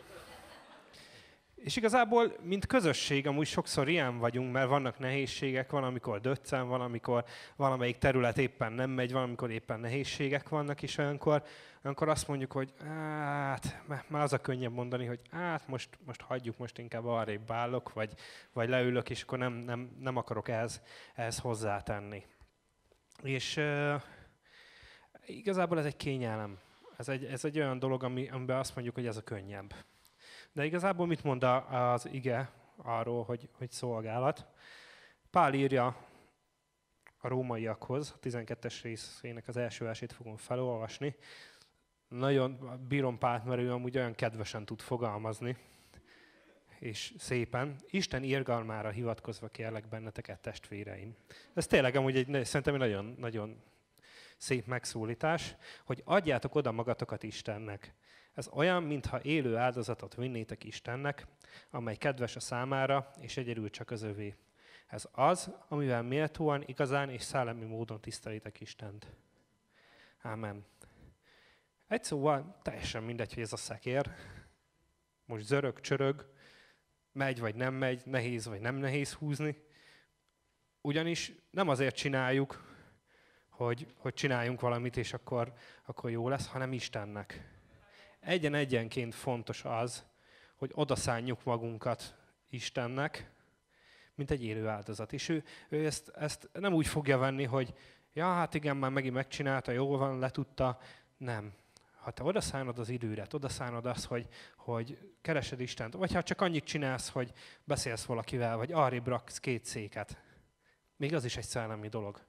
És 1.63 1.75
igazából, 1.75 2.33
mint 2.43 2.65
közösség, 2.65 3.27
amúgy 3.27 3.47
sokszor 3.47 3.89
ilyen 3.89 4.17
vagyunk, 4.17 4.51
mert 4.51 4.69
vannak 4.69 4.99
nehézségek, 4.99 5.71
van, 5.71 5.83
amikor 5.83 6.21
döccen, 6.21 6.67
van, 6.67 6.81
amikor 6.81 7.23
valamelyik 7.55 7.97
terület 7.97 8.37
éppen 8.37 8.73
nem 8.73 8.89
megy, 8.89 9.11
van, 9.11 9.23
amikor 9.23 9.51
éppen 9.51 9.79
nehézségek 9.79 10.49
vannak, 10.49 10.81
és 10.81 10.97
olyankor, 10.97 11.43
olyankor 11.83 12.09
azt 12.09 12.27
mondjuk, 12.27 12.51
hogy 12.51 12.73
hát, 12.79 13.81
már 14.07 14.21
az 14.21 14.33
a 14.33 14.37
könnyebb 14.37 14.73
mondani, 14.73 15.05
hogy 15.05 15.19
hát 15.31 15.67
most, 15.67 15.89
most 16.05 16.21
hagyjuk, 16.21 16.57
most 16.57 16.77
inkább 16.77 17.05
arrébb 17.05 17.51
állok, 17.51 17.93
vagy, 17.93 18.13
vagy 18.53 18.69
leülök, 18.69 19.09
és 19.09 19.21
akkor 19.21 19.37
nem, 19.37 19.53
nem, 19.53 19.91
nem 19.99 20.17
akarok 20.17 20.49
ehhez, 20.49 20.81
ehhez 21.15 21.39
hozzátenni. 21.39 22.25
És 23.23 23.57
uh, 23.57 24.01
igazából 25.25 25.79
ez 25.79 25.85
egy 25.85 25.95
kényelem. 25.95 26.59
Ez 26.97 27.09
egy, 27.09 27.25
ez 27.25 27.45
egy 27.45 27.57
olyan 27.57 27.79
dolog, 27.79 28.03
ami, 28.03 28.29
amiben 28.29 28.57
azt 28.57 28.75
mondjuk, 28.75 28.95
hogy 28.95 29.07
ez 29.07 29.17
a 29.17 29.23
könnyebb. 29.23 29.73
De 30.51 30.65
igazából 30.65 31.07
mit 31.07 31.23
mond 31.23 31.43
az 31.69 32.07
ige 32.11 32.51
arról, 32.75 33.23
hogy, 33.23 33.49
hogy 33.57 33.71
szolgálat? 33.71 34.45
Pál 35.29 35.53
írja 35.53 35.95
a 37.17 37.27
rómaiakhoz, 37.27 38.13
a 38.15 38.19
12-es 38.19 38.79
részének 38.81 39.47
az 39.47 39.57
első 39.57 39.85
versét 39.85 40.11
fogom 40.11 40.37
felolvasni. 40.37 41.15
Nagyon 42.07 42.79
bírom 42.87 43.17
Pált, 43.17 43.45
mert 43.45 43.61
ő 43.61 43.71
amúgy 43.71 43.97
olyan 43.97 44.15
kedvesen 44.15 44.65
tud 44.65 44.81
fogalmazni, 44.81 45.57
és 46.81 47.13
szépen. 47.17 47.75
Isten 47.89 48.23
irgalmára 48.23 48.89
hivatkozva 48.89 49.47
kérlek 49.47 49.87
benneteket, 49.87 50.39
testvéreim. 50.39 51.15
Ez 51.53 51.67
tényleg 51.67 51.95
amúgy 51.95 52.15
egy, 52.15 52.45
szerintem 52.45 52.73
egy 52.73 52.79
nagyon, 52.79 53.15
nagyon 53.17 53.61
szép 54.37 54.65
megszólítás, 54.65 55.55
hogy 55.85 56.01
adjátok 56.05 56.55
oda 56.55 56.71
magatokat 56.71 57.23
Istennek. 57.23 57.93
Ez 58.33 58.47
olyan, 58.53 58.83
mintha 58.83 59.21
élő 59.21 59.55
áldozatot 59.55 60.15
vinnétek 60.15 60.63
Istennek, 60.63 61.27
amely 61.69 61.95
kedves 61.95 62.35
a 62.35 62.39
számára, 62.39 63.11
és 63.19 63.37
egyedül 63.37 63.69
csak 63.69 63.91
az 63.91 64.01
övé. 64.01 64.35
Ez 64.87 65.07
az, 65.11 65.51
amivel 65.67 66.03
méltóan, 66.03 66.63
igazán 66.65 67.09
és 67.09 67.21
szellemi 67.21 67.65
módon 67.65 68.01
tisztelitek 68.01 68.59
Istent. 68.59 69.07
Ámen. 70.21 70.65
Egy 71.87 72.03
szóval 72.03 72.59
teljesen 72.61 73.03
mindegy, 73.03 73.33
hogy 73.33 73.43
ez 73.43 73.53
a 73.53 73.57
szekér. 73.57 74.11
Most 75.25 75.43
zörög, 75.43 75.79
csörög, 75.79 76.29
megy 77.11 77.39
vagy 77.39 77.55
nem 77.55 77.73
megy, 77.73 78.01
nehéz 78.05 78.45
vagy 78.45 78.59
nem 78.59 78.75
nehéz 78.75 79.13
húzni. 79.13 79.55
Ugyanis 80.81 81.33
nem 81.51 81.69
azért 81.69 81.95
csináljuk, 81.95 82.69
hogy, 83.49 83.93
hogy 83.95 84.13
csináljunk 84.13 84.61
valamit, 84.61 84.97
és 84.97 85.13
akkor, 85.13 85.53
akkor 85.85 86.09
jó 86.09 86.29
lesz, 86.29 86.47
hanem 86.47 86.73
Istennek 86.73 87.51
egyen-egyenként 88.21 89.15
fontos 89.15 89.65
az, 89.65 90.05
hogy 90.55 90.71
odaszánjuk 90.73 91.43
magunkat 91.43 92.15
Istennek, 92.49 93.31
mint 94.15 94.31
egy 94.31 94.43
élő 94.43 94.67
áldozat. 94.67 95.13
És 95.13 95.29
ő, 95.29 95.43
ő 95.69 95.85
ezt, 95.85 96.09
ezt 96.09 96.49
nem 96.53 96.73
úgy 96.73 96.87
fogja 96.87 97.17
venni, 97.17 97.43
hogy 97.43 97.73
ja, 98.13 98.25
hát 98.25 98.53
igen, 98.53 98.77
már 98.77 98.91
megint 98.91 99.13
megcsinálta, 99.13 99.71
jól 99.71 99.97
van, 99.97 100.19
letudta. 100.19 100.79
Nem. 101.17 101.53
Ha 102.01 102.11
te 102.11 102.23
odaszánod 102.23 102.79
az 102.79 102.89
időret, 102.89 103.33
odaszánod 103.33 103.85
azt, 103.85 104.05
hogy, 104.05 104.27
hogy 104.55 105.13
keresed 105.21 105.59
Istent, 105.59 105.93
vagy 105.93 106.13
ha 106.13 106.23
csak 106.23 106.41
annyit 106.41 106.63
csinálsz, 106.63 107.09
hogy 107.09 107.31
beszélsz 107.63 108.05
valakivel, 108.05 108.57
vagy 108.57 108.71
arrébb 108.71 109.07
raksz 109.07 109.39
két 109.39 109.65
széket, 109.65 110.21
még 110.95 111.13
az 111.13 111.25
is 111.25 111.37
egy 111.37 111.43
szellemi 111.43 111.87
dolog. 111.87 112.25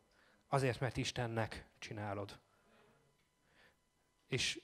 Azért, 0.48 0.80
mert 0.80 0.96
Istennek 0.96 1.66
csinálod. 1.78 2.38
És 4.28 4.61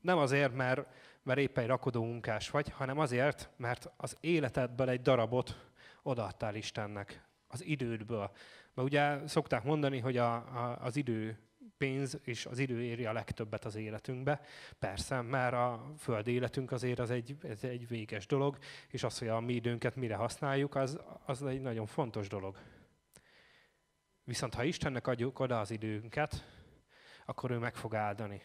nem 0.00 0.18
azért, 0.18 0.54
mert, 0.54 0.86
mert 1.22 1.38
éppen 1.38 1.62
egy 1.62 1.68
rakodó 1.68 2.04
munkás 2.04 2.50
vagy, 2.50 2.68
hanem 2.68 2.98
azért, 2.98 3.50
mert 3.56 3.90
az 3.96 4.16
életedből 4.20 4.88
egy 4.88 5.02
darabot 5.02 5.70
odaadtál 6.02 6.54
Istennek, 6.54 7.24
az 7.46 7.64
idődből. 7.64 8.30
Mert 8.74 8.88
ugye 8.88 9.26
szokták 9.26 9.64
mondani, 9.64 9.98
hogy 9.98 10.16
a, 10.16 10.34
a, 10.34 10.78
az 10.80 10.96
idő 10.96 11.38
pénz 11.84 12.18
és 12.22 12.46
az 12.46 12.58
idő 12.58 12.82
éri 12.82 13.06
a 13.06 13.12
legtöbbet 13.12 13.64
az 13.64 13.74
életünkbe. 13.74 14.40
Persze, 14.78 15.20
mert 15.20 15.52
a 15.52 15.92
földi 15.98 16.32
életünk 16.32 16.72
azért 16.72 16.98
az 16.98 17.10
egy, 17.10 17.36
ez 17.42 17.64
egy 17.64 17.88
véges 17.88 18.26
dolog, 18.26 18.58
és 18.88 19.02
az, 19.02 19.18
hogy 19.18 19.28
a 19.28 19.40
mi 19.40 19.52
időnket 19.52 19.96
mire 19.96 20.14
használjuk, 20.14 20.74
az, 20.74 21.00
az 21.26 21.42
egy 21.42 21.60
nagyon 21.60 21.86
fontos 21.86 22.28
dolog. 22.28 22.58
Viszont 24.24 24.54
ha 24.54 24.64
Istennek 24.64 25.06
adjuk 25.06 25.38
oda 25.38 25.60
az 25.60 25.70
időnket, 25.70 26.44
akkor 27.24 27.50
ő 27.50 27.58
meg 27.58 27.74
fog 27.74 27.94
áldani. 27.94 28.42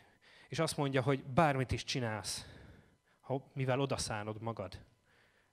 És 0.47 0.60
azt 0.60 0.78
mondja, 0.78 1.02
hogy 1.02 1.23
bármit 1.23 1.71
is 1.71 1.84
csinálsz, 1.84 2.45
ha, 3.19 3.52
mivel 3.54 3.80
odaszánod 3.80 4.41
magad. 4.41 4.80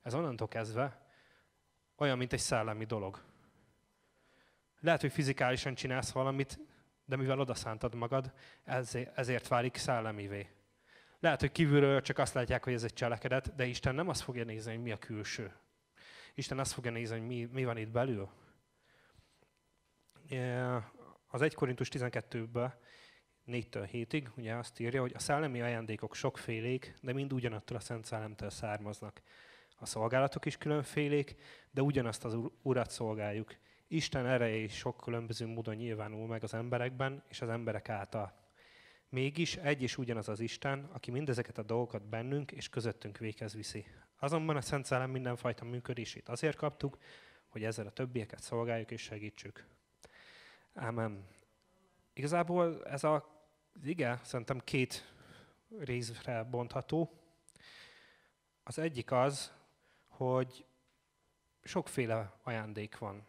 Ez 0.03 0.14
onnantól 0.14 0.49
kezdve 0.49 1.07
olyan, 1.96 2.18
mint 2.18 2.33
egy 2.33 2.38
szellemi 2.38 2.85
dolog. 2.85 3.22
Lehet, 4.81 5.01
hogy 5.01 5.12
fizikálisan 5.12 5.75
csinálsz 5.75 6.12
valamit, 6.12 6.59
de 7.07 7.16
mivel 7.16 7.40
odaszántad 7.40 7.95
magad, 7.95 8.33
ezért, 9.14 9.49
válik 9.49 9.77
szellemivé. 9.77 10.51
Lehet, 11.19 11.40
hogy 11.40 11.53
kívülről 11.53 12.01
csak 12.01 12.19
azt 12.19 12.35
látják, 12.35 12.64
hogy 12.64 12.73
ez 12.73 12.85
egy 12.85 12.92
cselekedet, 12.92 13.55
de 13.55 13.64
Isten 13.64 13.95
nem 13.95 14.09
azt 14.09 14.23
fogja 14.23 14.45
nézni, 14.45 14.75
hogy 14.75 14.83
mi 14.83 14.92
a 14.92 14.99
külső. 14.99 15.53
Isten 16.35 16.59
azt 16.59 16.73
fogja 16.73 16.90
nézni, 16.90 17.19
hogy 17.19 17.27
mi, 17.27 17.49
mi 17.53 17.64
van 17.64 17.77
itt 17.77 17.90
belül. 17.90 18.29
Az 21.27 21.42
1 21.42 21.55
Korintus 21.55 21.88
12-ben 21.92 22.75
4-től 23.47 23.88
7-ig, 23.92 24.27
ugye 24.37 24.55
azt 24.55 24.81
írja, 24.81 25.01
hogy 25.01 25.12
a 25.14 25.19
szellemi 25.19 25.61
ajándékok 25.61 26.14
sokfélék, 26.14 26.95
de 27.01 27.12
mind 27.12 27.33
ugyanattól 27.33 27.77
a 27.77 27.81
Szent 27.81 28.05
Szellemtől 28.05 28.51
származnak. 28.51 29.23
A 29.77 29.87
szolgálatok 29.87 30.45
is 30.45 30.57
különfélék, 30.57 31.35
de 31.71 31.83
ugyanazt 31.83 32.25
az 32.25 32.37
Urat 32.62 32.90
szolgáljuk. 32.90 33.57
Isten 33.88 34.27
ereje 34.27 34.68
sok 34.68 34.96
különböző 34.96 35.46
módon 35.46 35.75
nyilvánul 35.75 36.27
meg 36.27 36.42
az 36.42 36.55
emberekben 36.55 37.22
és 37.29 37.40
az 37.40 37.49
emberek 37.49 37.88
által. 37.88 38.33
Mégis 39.09 39.57
egy 39.57 39.83
és 39.83 39.99
ugyanaz 39.99 40.29
az 40.29 40.40
Isten, 40.40 40.88
aki 40.92 41.11
mindezeket 41.11 41.59
a 41.59 41.62
dolgokat 41.62 42.09
bennünk 42.09 42.53
és 42.53 42.68
közöttünk 42.68 43.18
véghez 43.18 43.55
viszi. 43.55 43.87
Azonban 44.18 44.57
a 44.57 44.61
Szent 44.61 44.85
Szellem 44.85 45.11
mindenfajta 45.11 45.64
működését 45.64 46.29
azért 46.29 46.57
kaptuk, 46.57 46.99
hogy 47.49 47.64
ezzel 47.64 47.87
a 47.87 47.90
többieket 47.90 48.42
szolgáljuk 48.42 48.90
és 48.90 49.03
segítsük. 49.03 49.66
Amen. 50.75 51.27
Igazából 52.12 52.87
ez 52.87 53.05
a 53.05 53.35
igen, 53.85 54.20
szerintem 54.22 54.61
két 54.61 55.14
részre 55.79 56.42
bontható. 56.42 57.20
Az 58.62 58.79
egyik 58.79 59.12
az, 59.12 59.53
hogy 60.09 60.66
sokféle 61.62 62.33
ajándék 62.42 62.99
van 62.99 63.27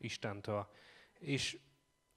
Istentől, 0.00 0.70
és 1.18 1.58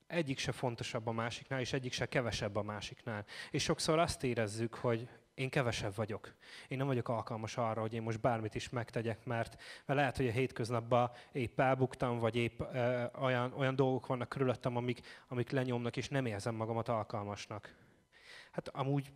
egyik 0.08 0.38
se 0.38 0.52
fontosabb 0.52 1.08
a 1.08 1.12
másiknál, 1.12 1.60
és 1.60 1.74
egyik 1.74 1.94
se 1.94 2.06
kevesebb 2.06 2.56
a 2.56 2.64
másiknál. 2.64 3.26
És 3.52 3.64
sokszor 3.64 4.00
azt 4.00 4.24
érezzük, 4.24 4.74
hogy 4.74 5.10
én 5.34 5.50
kevesebb 5.50 5.96
vagyok. 5.96 6.34
Én 6.68 6.78
nem 6.78 6.88
vagyok 6.88 7.10
alkalmas 7.10 7.58
arra, 7.58 7.82
hogy 7.82 7.94
én 7.94 8.02
most 8.02 8.20
bármit 8.20 8.56
is 8.56 8.70
megtegyek, 8.70 9.26
mert, 9.26 9.62
mert 9.86 10.00
lehet, 10.00 10.18
hogy 10.18 10.28
a 10.28 10.32
hétköznapban 10.32 11.12
épp 11.32 11.60
elbuktam, 11.60 12.20
vagy 12.20 12.36
épp 12.36 12.62
ö, 12.74 13.04
olyan, 13.22 13.54
olyan 13.54 13.76
dolgok 13.76 14.08
vannak 14.08 14.30
körülöttem, 14.30 14.78
amik, 14.78 15.02
amik 15.28 15.50
lenyomnak, 15.50 15.98
és 15.98 16.10
nem 16.10 16.26
érzem 16.26 16.56
magamat 16.56 16.88
alkalmasnak. 16.88 17.76
Hát 18.52 18.68
amúgy 18.68 19.12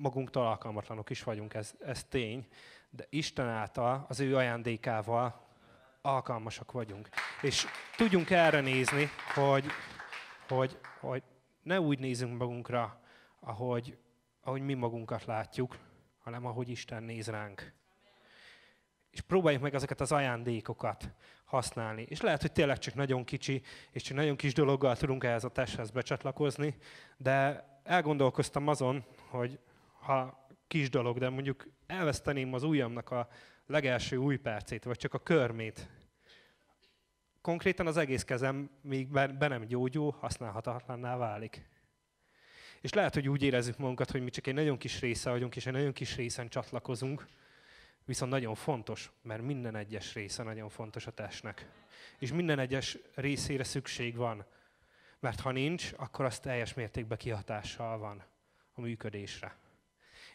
magunktól 0.00 0.46
alkalmatlanok 0.46 1.10
is 1.10 1.22
vagyunk, 1.22 1.54
ez, 1.54 1.74
ez 1.80 2.04
tény, 2.04 2.46
de 2.90 3.06
Isten 3.08 3.48
által, 3.48 4.04
az 4.08 4.20
ő 4.20 4.36
ajándékával 4.36 5.48
alkalmasak 6.02 6.72
vagyunk. 6.72 7.08
És 7.42 7.66
tudjunk 7.96 8.30
erre 8.30 8.60
nézni, 8.60 9.08
hogy, 9.34 9.66
hogy, 10.48 10.78
hogy 11.00 11.22
ne 11.62 11.80
úgy 11.80 11.98
nézünk 11.98 12.38
magunkra, 12.38 13.00
ahogy, 13.40 13.98
ahogy 14.40 14.62
mi 14.62 14.74
magunkat 14.74 15.24
látjuk, 15.24 15.78
hanem 16.22 16.46
ahogy 16.46 16.68
Isten 16.68 17.02
néz 17.02 17.28
ránk. 17.28 17.72
És 19.10 19.20
próbáljuk 19.20 19.62
meg 19.62 19.74
ezeket 19.74 20.00
az 20.00 20.12
ajándékokat 20.12 21.10
használni. 21.44 22.06
És 22.08 22.20
lehet, 22.20 22.40
hogy 22.40 22.52
tényleg 22.52 22.78
csak 22.78 22.94
nagyon 22.94 23.24
kicsi, 23.24 23.62
és 23.90 24.02
csak 24.02 24.16
nagyon 24.16 24.36
kis 24.36 24.54
dologgal 24.54 24.96
tudunk 24.96 25.24
ehhez 25.24 25.44
a 25.44 25.48
testhez 25.48 25.90
becsatlakozni, 25.90 26.76
de 27.16 27.64
elgondolkoztam 27.82 28.68
azon, 28.68 29.04
hogy 29.28 29.58
ha 30.00 30.48
kis 30.66 30.90
dolog, 30.90 31.18
de 31.18 31.28
mondjuk 31.28 31.68
elveszteném 31.86 32.54
az 32.54 32.62
ujjamnak 32.62 33.10
a 33.10 33.28
legelső 33.70 34.16
új 34.16 34.36
percét, 34.36 34.84
vagy 34.84 34.96
csak 34.96 35.14
a 35.14 35.18
körmét, 35.18 35.88
konkrétan 37.40 37.86
az 37.86 37.96
egész 37.96 38.24
kezem 38.24 38.70
még 38.82 39.08
be, 39.08 39.48
nem 39.48 39.64
gyógyul, 39.64 40.16
használhatatlanná 40.18 41.16
válik. 41.16 41.68
És 42.80 42.92
lehet, 42.92 43.14
hogy 43.14 43.28
úgy 43.28 43.42
érezzük 43.42 43.78
magunkat, 43.78 44.10
hogy 44.10 44.22
mi 44.22 44.30
csak 44.30 44.46
egy 44.46 44.54
nagyon 44.54 44.78
kis 44.78 45.00
része 45.00 45.30
vagyunk, 45.30 45.56
és 45.56 45.66
egy 45.66 45.72
nagyon 45.72 45.92
kis 45.92 46.16
részen 46.16 46.48
csatlakozunk, 46.48 47.26
viszont 48.04 48.30
nagyon 48.30 48.54
fontos, 48.54 49.10
mert 49.22 49.42
minden 49.42 49.76
egyes 49.76 50.14
része 50.14 50.42
nagyon 50.42 50.68
fontos 50.68 51.06
a 51.06 51.10
testnek. 51.10 51.68
És 52.18 52.32
minden 52.32 52.58
egyes 52.58 52.98
részére 53.14 53.64
szükség 53.64 54.16
van. 54.16 54.44
Mert 55.18 55.40
ha 55.40 55.50
nincs, 55.50 55.92
akkor 55.96 56.24
az 56.24 56.38
teljes 56.38 56.74
mértékben 56.74 57.18
kihatással 57.18 57.98
van 57.98 58.24
a 58.72 58.80
működésre. 58.80 59.56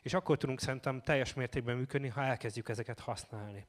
És 0.06 0.13
akkor 0.13 0.38
tudunk 0.38 0.60
szerintem 0.60 1.02
teljes 1.02 1.34
mértékben 1.34 1.78
működni, 1.78 2.08
ha 2.08 2.24
elkezdjük 2.24 2.70
ezeket 2.70 3.00
használni. 3.00 3.68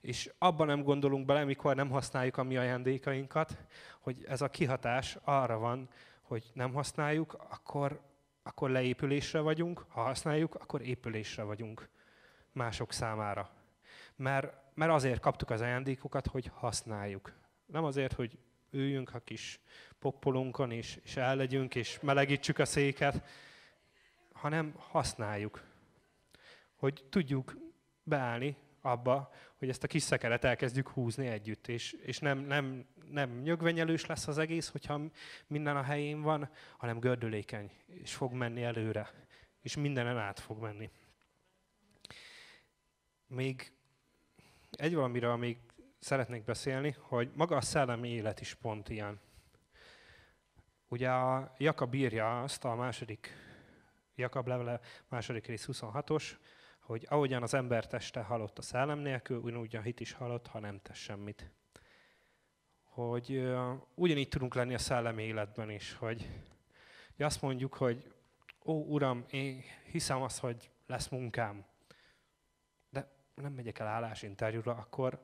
És 0.00 0.32
abban 0.38 0.66
nem 0.66 0.82
gondolunk 0.82 1.26
bele, 1.26 1.44
mikor 1.44 1.76
nem 1.76 1.90
használjuk 1.90 2.36
a 2.36 2.42
mi 2.42 2.56
ajándékainkat, 2.56 3.56
hogy 4.00 4.24
ez 4.28 4.40
a 4.40 4.48
kihatás 4.48 5.16
arra 5.24 5.58
van, 5.58 5.88
hogy 6.22 6.50
nem 6.54 6.72
használjuk, 6.72 7.34
akkor, 7.50 8.00
akkor 8.42 8.70
leépülésre 8.70 9.40
vagyunk, 9.40 9.84
ha 9.88 10.02
használjuk, 10.02 10.54
akkor 10.54 10.82
épülésre 10.82 11.42
vagyunk 11.42 11.88
mások 12.52 12.92
számára. 12.92 13.50
Mert, 14.16 14.54
mert 14.74 14.92
azért 14.92 15.20
kaptuk 15.20 15.50
az 15.50 15.60
ajándékokat, 15.60 16.26
hogy 16.26 16.50
használjuk. 16.54 17.32
Nem 17.66 17.84
azért, 17.84 18.12
hogy 18.12 18.38
üljünk 18.70 19.14
a 19.14 19.18
kis 19.18 19.60
poppolunkon, 19.98 20.70
és, 20.70 20.98
és 21.02 21.16
ellegyünk, 21.16 21.74
és 21.74 22.00
melegítsük 22.00 22.58
a 22.58 22.64
széket, 22.64 23.22
hanem 24.32 24.74
használjuk. 24.76 25.70
Hogy 26.82 27.04
tudjuk 27.08 27.56
beállni 28.02 28.56
abba, 28.80 29.32
hogy 29.58 29.68
ezt 29.68 29.84
a 29.84 29.86
kis 29.86 30.02
szekeret 30.02 30.44
elkezdjük 30.44 30.88
húzni 30.88 31.26
együtt, 31.26 31.68
és, 31.68 31.92
és 31.92 32.18
nem, 32.18 32.38
nem, 32.38 32.86
nem 33.10 33.40
nyögvenyelős 33.40 34.06
lesz 34.06 34.28
az 34.28 34.38
egész, 34.38 34.68
hogyha 34.68 35.00
minden 35.46 35.76
a 35.76 35.82
helyén 35.82 36.20
van, 36.22 36.50
hanem 36.76 36.98
gördülékeny, 36.98 37.70
és 37.86 38.14
fog 38.14 38.32
menni 38.32 38.62
előre, 38.62 39.10
és 39.60 39.76
mindenen 39.76 40.18
át 40.18 40.40
fog 40.40 40.58
menni. 40.58 40.90
Még 43.26 43.72
egy 44.70 44.94
valamiről 44.94 45.36
még 45.36 45.58
szeretnék 45.98 46.44
beszélni, 46.44 46.96
hogy 46.98 47.30
maga 47.34 47.56
a 47.56 47.60
szellemi 47.60 48.08
élet 48.08 48.40
is 48.40 48.54
pont 48.54 48.88
ilyen. 48.88 49.20
Ugye 50.88 51.10
a 51.10 51.54
Jakab 51.58 51.94
írja 51.94 52.42
azt 52.42 52.64
a 52.64 52.74
második, 52.74 53.30
Jakab 54.14 54.46
levele 54.46 54.80
második 55.08 55.46
rész 55.46 55.68
26-os, 55.72 56.32
hogy 56.92 57.06
ahogyan 57.08 57.42
az 57.42 57.54
ember 57.54 57.86
teste 57.86 58.20
halott 58.20 58.58
a 58.58 58.62
szellem 58.62 58.98
nélkül, 58.98 59.38
ugyanúgy 59.38 59.76
a 59.76 59.80
hit 59.80 60.00
is 60.00 60.12
halott, 60.12 60.46
ha 60.46 60.58
nem 60.58 60.80
tesz 60.82 60.96
semmit. 60.96 61.50
Hogy 62.82 63.36
uh, 63.36 63.72
ugyanígy 63.94 64.28
tudunk 64.28 64.54
lenni 64.54 64.74
a 64.74 64.78
szellemi 64.78 65.22
életben 65.22 65.70
is, 65.70 65.94
hogy, 65.94 66.30
hogy 67.16 67.24
azt 67.24 67.42
mondjuk, 67.42 67.74
hogy 67.74 68.12
ó, 68.64 68.72
Uram, 68.72 69.24
én 69.30 69.62
hiszem 69.90 70.22
azt, 70.22 70.38
hogy 70.38 70.70
lesz 70.86 71.08
munkám, 71.08 71.64
de 72.90 73.12
nem 73.34 73.52
megyek 73.52 73.78
el 73.78 73.86
állásinterjúra, 73.86 74.74
akkor 74.74 75.22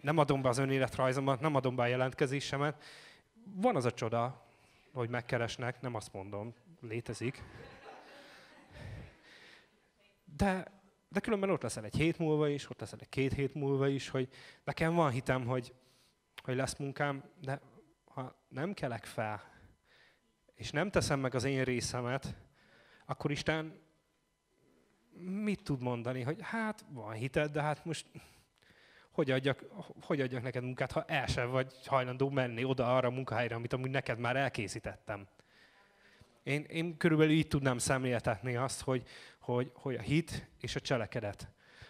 nem 0.00 0.18
adom 0.18 0.42
be 0.42 0.48
az 0.48 0.58
önéletrajzomat, 0.58 1.40
nem 1.40 1.54
adom 1.54 1.76
be 1.76 1.82
a 1.82 1.86
jelentkezésemet. 1.86 2.84
Van 3.44 3.76
az 3.76 3.84
a 3.84 3.92
csoda, 3.92 4.46
hogy 4.92 5.08
megkeresnek, 5.08 5.80
nem 5.80 5.94
azt 5.94 6.12
mondom, 6.12 6.54
létezik. 6.80 7.42
De, 10.36 10.66
de 11.08 11.20
különben 11.20 11.50
ott 11.50 11.62
leszel 11.62 11.84
egy 11.84 11.96
hét 11.96 12.18
múlva 12.18 12.48
is, 12.48 12.70
ott 12.70 12.80
leszel 12.80 12.98
egy 13.00 13.08
két 13.08 13.32
hét 13.32 13.54
múlva 13.54 13.88
is, 13.88 14.08
hogy 14.08 14.28
nekem 14.64 14.94
van 14.94 15.10
hitem, 15.10 15.46
hogy, 15.46 15.74
hogy 16.42 16.56
lesz 16.56 16.76
munkám, 16.76 17.24
de 17.40 17.60
ha 18.04 18.36
nem 18.48 18.74
kelek 18.74 19.04
fel, 19.04 19.42
és 20.54 20.70
nem 20.70 20.90
teszem 20.90 21.20
meg 21.20 21.34
az 21.34 21.44
én 21.44 21.64
részemet, 21.64 22.34
akkor 23.06 23.30
Isten 23.30 23.80
mit 25.18 25.62
tud 25.62 25.82
mondani, 25.82 26.22
hogy 26.22 26.38
hát 26.40 26.84
van 26.88 27.12
hited, 27.12 27.50
de 27.52 27.62
hát 27.62 27.84
most 27.84 28.06
hogy 29.10 29.30
adjak, 29.30 29.64
hogy 30.00 30.20
adjak 30.20 30.42
neked 30.42 30.62
munkát, 30.62 30.92
ha 30.92 31.04
el 31.04 31.26
sem 31.26 31.50
vagy 31.50 31.86
hajlandó 31.86 32.30
menni 32.30 32.64
oda 32.64 32.96
arra 32.96 33.08
a 33.08 33.10
munkahelyre, 33.10 33.54
amit 33.54 33.72
amúgy 33.72 33.90
neked 33.90 34.18
már 34.18 34.36
elkészítettem. 34.36 35.26
Én, 36.42 36.62
én 36.62 36.96
körülbelül 36.96 37.32
így 37.32 37.48
tudnám 37.48 37.78
szemléltetni 37.78 38.56
azt, 38.56 38.80
hogy, 38.82 39.06
hogy, 39.46 39.70
hogy 39.74 39.94
a 39.94 40.00
hit 40.00 40.48
és 40.60 40.76
a 40.76 40.80
cselekedet. 40.80 41.48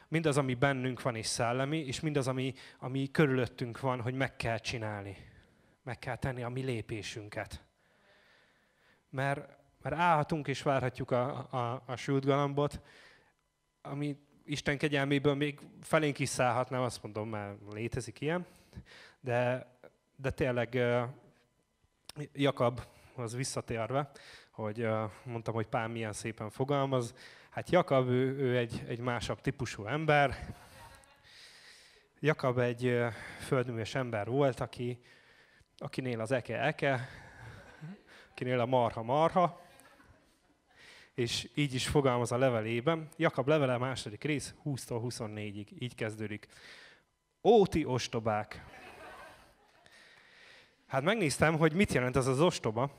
Mindaz, 0.09 0.37
ami 0.37 0.55
bennünk 0.55 1.03
van 1.03 1.17
és 1.17 1.27
szellemi, 1.27 1.79
és 1.79 2.01
mindaz, 2.01 2.29
ami, 2.29 2.55
ami 2.79 3.11
körülöttünk 3.11 3.81
van, 3.81 4.01
hogy 4.01 4.15
meg 4.15 4.37
kell 4.37 4.59
csinálni. 4.59 5.17
Meg 5.83 5.99
kell 5.99 6.17
tenni 6.17 6.43
a 6.43 6.49
mi 6.49 6.63
lépésünket. 6.63 7.65
Mert, 9.11 9.57
mert 9.83 9.97
állhatunk 9.97 10.49
és 10.49 10.63
várhatjuk 10.63 11.11
a, 11.11 11.53
a, 11.53 11.83
a 11.87 11.97
sült 11.97 12.25
ami 13.83 14.17
Isten 14.45 14.79
kegyelméből 14.79 15.35
még 15.35 15.61
felénk 15.83 16.19
is 16.19 16.29
szállhat, 16.29 16.71
nem 16.71 16.83
azt 16.83 17.03
mondom, 17.03 17.29
mert 17.29 17.59
létezik 17.73 18.21
ilyen, 18.21 18.47
de, 19.21 19.67
de 20.17 20.31
tényleg 20.31 20.79
Jakab, 22.33 22.81
az 23.15 23.37
visszatérve, 23.37 24.11
hogy 24.51 24.89
mondtam, 25.25 25.55
hogy 25.55 25.67
Pál 25.67 25.89
milyen 25.89 26.13
szépen 26.13 26.51
fogalmaz, 26.51 27.15
hát 27.57 27.71
Jakab, 27.71 28.09
ő, 28.09 28.39
ő 28.39 28.57
egy, 28.57 28.83
egy 28.89 28.99
másabb 28.99 29.41
típusú 29.41 29.87
ember, 29.87 30.55
Jakab 32.21 32.59
egy 32.59 32.99
földműves 33.39 33.95
ember 33.95 34.27
volt, 34.27 34.61
aki, 34.61 35.01
akinél 35.79 36.21
az 36.21 36.33
eke 36.33 36.61
eke, 36.61 37.09
akinél 38.31 38.61
a 38.61 38.67
marha 38.67 39.03
marha, 39.03 39.61
és 41.15 41.51
így 41.55 41.75
is 41.75 41.87
fogalmaz 41.89 42.33
a 42.33 42.39
levelében. 42.39 43.09
Jakab 43.17 43.49
levele 43.49 43.79
második 43.79 44.25
rész, 44.25 44.55
20-tól 44.65 45.01
24-ig, 45.05 45.67
így 45.79 45.95
kezdődik. 45.95 46.47
Ó, 47.43 47.67
ti 47.67 47.85
ostobák! 47.85 48.65
Hát 50.87 51.03
megnéztem, 51.03 51.59
hogy 51.59 51.73
mit 51.73 51.93
jelent 51.93 52.17
ez 52.17 52.27
az 52.27 52.41
ostoba 52.41 52.91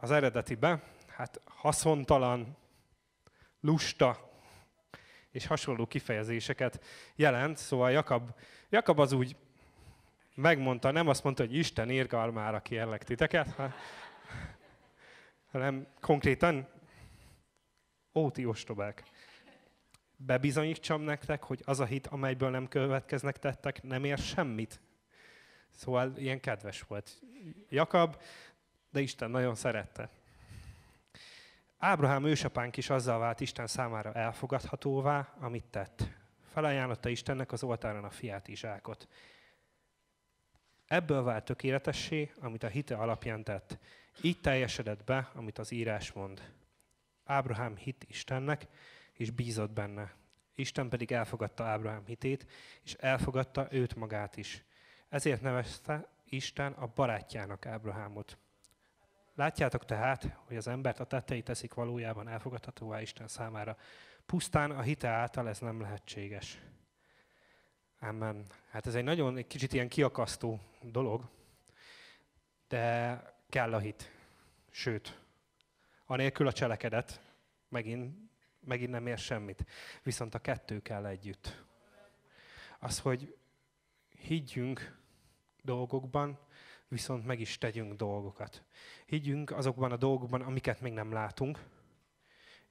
az 0.00 0.10
eredetibe. 0.10 0.82
Hát 1.14 1.40
haszontalan, 1.44 2.56
lusta 3.60 4.30
és 5.30 5.46
hasonló 5.46 5.86
kifejezéseket 5.86 6.84
jelent. 7.14 7.56
Szóval 7.56 7.90
Jakab, 7.90 8.30
Jakab 8.68 8.98
az 8.98 9.12
úgy 9.12 9.36
megmondta, 10.34 10.90
nem 10.90 11.08
azt 11.08 11.24
mondta, 11.24 11.42
hogy 11.42 11.54
Isten 11.54 11.90
írgalmára 11.90 12.60
kérlek 12.60 13.04
titeket, 13.04 13.56
hanem 15.50 15.86
konkrétan 16.00 16.68
óti 18.14 18.46
ostobák. 18.46 19.02
Bebizonyítsam 20.16 21.02
nektek, 21.02 21.42
hogy 21.42 21.62
az 21.64 21.80
a 21.80 21.84
hit, 21.84 22.06
amelyből 22.06 22.50
nem 22.50 22.68
következnek 22.68 23.38
tettek, 23.38 23.82
nem 23.82 24.04
ér 24.04 24.18
semmit. 24.18 24.80
Szóval 25.70 26.16
ilyen 26.16 26.40
kedves 26.40 26.82
volt 26.82 27.20
Jakab, 27.68 28.16
de 28.90 29.00
Isten 29.00 29.30
nagyon 29.30 29.54
szerette. 29.54 30.10
Ábrahám 31.84 32.24
ősapánk 32.24 32.76
is 32.76 32.90
azzal 32.90 33.18
vált 33.18 33.40
Isten 33.40 33.66
számára 33.66 34.12
elfogadhatóvá, 34.12 35.34
amit 35.40 35.64
tett. 35.64 36.04
Felajánlotta 36.52 37.08
Istennek 37.08 37.52
az 37.52 37.62
oltáron 37.62 38.04
a 38.04 38.10
fiát 38.10 38.48
Izsákot. 38.48 39.08
Ebből 40.86 41.22
vált 41.22 41.44
tökéletessé, 41.44 42.32
amit 42.40 42.62
a 42.62 42.68
hite 42.68 42.96
alapján 42.96 43.44
tett. 43.44 43.78
Így 44.20 44.40
teljesedett 44.40 45.04
be, 45.04 45.30
amit 45.34 45.58
az 45.58 45.70
írás 45.72 46.12
mond. 46.12 46.52
Ábrahám 47.24 47.76
hit 47.76 48.04
Istennek, 48.08 48.66
és 49.12 49.30
bízott 49.30 49.70
benne. 49.70 50.14
Isten 50.54 50.88
pedig 50.88 51.12
elfogadta 51.12 51.64
Ábrahám 51.64 52.06
hitét, 52.06 52.46
és 52.82 52.94
elfogadta 52.94 53.66
őt 53.70 53.94
magát 53.94 54.36
is. 54.36 54.64
Ezért 55.08 55.40
nevezte 55.40 56.08
Isten 56.24 56.72
a 56.72 56.86
barátjának 56.86 57.66
Ábrahámot. 57.66 58.38
Látjátok 59.34 59.84
tehát, 59.84 60.36
hogy 60.46 60.56
az 60.56 60.66
embert 60.66 61.00
a 61.00 61.04
tettei 61.04 61.42
teszik 61.42 61.74
valójában 61.74 62.28
elfogadhatóvá 62.28 63.00
Isten 63.00 63.28
számára. 63.28 63.76
Pusztán 64.26 64.70
a 64.70 64.82
hite 64.82 65.08
által 65.08 65.48
ez 65.48 65.58
nem 65.58 65.80
lehetséges. 65.80 66.58
Amen. 68.00 68.46
Hát 68.70 68.86
ez 68.86 68.94
egy 68.94 69.04
nagyon, 69.04 69.36
egy 69.36 69.46
kicsit 69.46 69.72
ilyen 69.72 69.88
kiakasztó 69.88 70.60
dolog, 70.80 71.28
de 72.68 73.16
kell 73.48 73.74
a 73.74 73.78
hit. 73.78 74.10
Sőt, 74.70 75.20
anélkül 76.06 76.46
a 76.46 76.52
cselekedet 76.52 77.20
megint, 77.68 78.16
megint 78.60 78.90
nem 78.90 79.06
ér 79.06 79.18
semmit. 79.18 79.64
Viszont 80.02 80.34
a 80.34 80.38
kettő 80.38 80.82
kell 80.82 81.06
együtt. 81.06 81.64
Az, 82.78 82.98
hogy 82.98 83.36
higgyünk 84.08 85.00
dolgokban, 85.62 86.38
viszont 86.92 87.26
meg 87.26 87.40
is 87.40 87.58
tegyünk 87.58 87.92
dolgokat. 87.92 88.64
Higgyünk 89.06 89.50
azokban 89.50 89.92
a 89.92 89.96
dolgokban, 89.96 90.40
amiket 90.40 90.80
még 90.80 90.92
nem 90.92 91.12
látunk, 91.12 91.58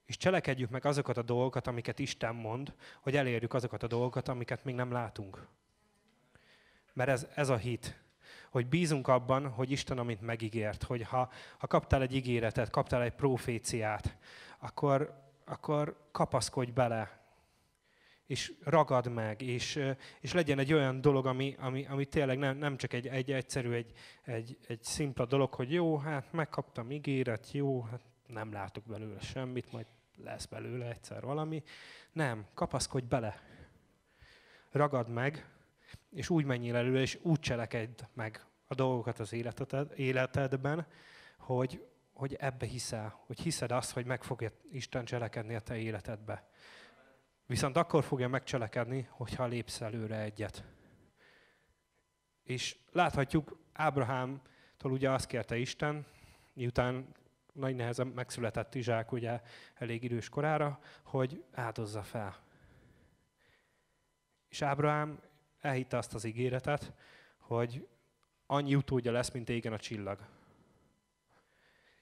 és 0.06 0.18
cselekedjük 0.18 0.70
meg 0.70 0.86
azokat 0.86 1.18
a 1.18 1.22
dolgokat, 1.22 1.68
amiket 1.68 2.00
Isten 2.00 2.36
mond, 2.36 2.74
hogy 3.02 3.16
elérjük 3.16 3.54
azokat 3.54 3.84
a 3.84 3.88
dolgokat, 3.88 4.28
amiket 4.28 4.64
még 4.64 4.76
nem 4.76 4.92
látunk. 4.92 5.48
Mert 6.94 7.10
ez, 7.10 7.28
ez 7.36 7.50
a 7.50 7.58
hit. 7.58 8.00
Hogy 8.52 8.68
bízunk 8.68 9.08
abban, 9.08 9.50
hogy 9.50 9.72
Isten, 9.72 9.98
amit 9.98 10.22
megígért, 10.22 10.84
hogy 10.84 11.02
ha, 11.02 11.32
ha 11.58 11.68
kaptál 11.68 12.02
egy 12.02 12.16
ígéretet, 12.16 12.70
kaptál 12.70 13.02
egy 13.02 13.16
proféciát, 13.16 14.18
akkor, 14.58 15.24
akkor 15.46 16.10
kapaszkodj 16.12 16.72
bele, 16.72 17.21
és 18.32 18.54
ragad 18.64 19.08
meg, 19.08 19.42
és, 19.42 19.80
és 20.20 20.34
legyen 20.34 20.60
egy 20.60 20.74
olyan 20.74 21.02
dolog, 21.02 21.26
ami, 21.26 21.56
ami, 21.60 21.86
ami 21.86 22.06
tényleg 22.06 22.38
nem, 22.38 22.58
nem 22.58 22.78
csak 22.78 22.94
egy, 22.94 23.08
egy 23.08 23.32
egyszerű, 23.32 23.72
egy, 23.72 23.92
egy, 24.24 24.58
egy 24.68 24.84
szimpla 24.84 25.26
dolog, 25.26 25.54
hogy 25.54 25.72
jó, 25.72 25.98
hát 25.98 26.32
megkaptam 26.32 26.92
ígéret, 26.92 27.52
jó, 27.52 27.82
hát 27.82 28.02
nem 28.28 28.52
látok 28.52 28.84
belőle 28.84 29.20
semmit, 29.20 29.72
majd 29.72 29.86
lesz 30.24 30.46
belőle 30.46 30.90
egyszer 30.90 31.22
valami. 31.22 31.64
Nem, 32.12 32.46
kapaszkodj 32.54 33.06
bele. 33.06 33.42
Ragad 34.70 35.10
meg, 35.10 35.50
és 36.12 36.30
úgy 36.30 36.46
menjél 36.46 36.76
előre, 36.76 37.02
és 37.02 37.20
úgy 37.22 37.40
cselekedj 37.40 38.04
meg 38.14 38.46
a 38.68 38.76
dolgokat 38.76 39.20
az 39.20 39.34
életeted, 39.34 39.92
életedben, 39.96 40.88
hogy, 41.38 41.86
hogy 42.14 42.34
ebbe 42.40 42.66
hiszel, 42.66 43.20
hogy 43.26 43.40
hiszed 43.40 43.72
azt, 43.72 43.92
hogy 43.92 44.06
meg 44.06 44.24
fogja 44.24 44.52
Isten 44.72 45.06
cselekedni 45.06 45.56
a 45.56 45.60
te 45.60 45.78
életedbe. 45.78 46.50
Viszont 47.52 47.78
akkor 47.78 48.04
fogja 48.04 48.28
megcselekedni, 48.28 49.08
hogyha 49.10 49.46
lépsz 49.46 49.82
előre 49.82 50.20
egyet. 50.20 50.64
És 52.44 52.78
láthatjuk, 52.92 53.58
Ábrahámtól 53.74 54.92
ugye 54.92 55.10
azt 55.10 55.28
kérte 55.28 55.58
Isten, 55.58 56.06
miután 56.54 57.16
nagy 57.54 57.76
nehezen 57.76 58.08
megszületett 58.08 58.76
Izsák 58.76 59.12
ugye 59.12 59.42
elég 59.74 60.04
idős 60.04 60.30
korára, 60.30 60.80
hogy 61.04 61.44
áldozza 61.52 62.04
fel. 62.04 62.44
És 64.48 64.62
Ábrahám 64.62 65.20
elhitte 65.60 65.98
azt 65.98 66.14
az 66.14 66.24
ígéretet, 66.24 66.94
hogy 67.38 67.88
annyi 68.46 68.76
utódja 68.76 69.12
lesz, 69.12 69.32
mint 69.32 69.50
égen 69.50 69.74
a 69.74 69.80
csillag. 69.80 70.20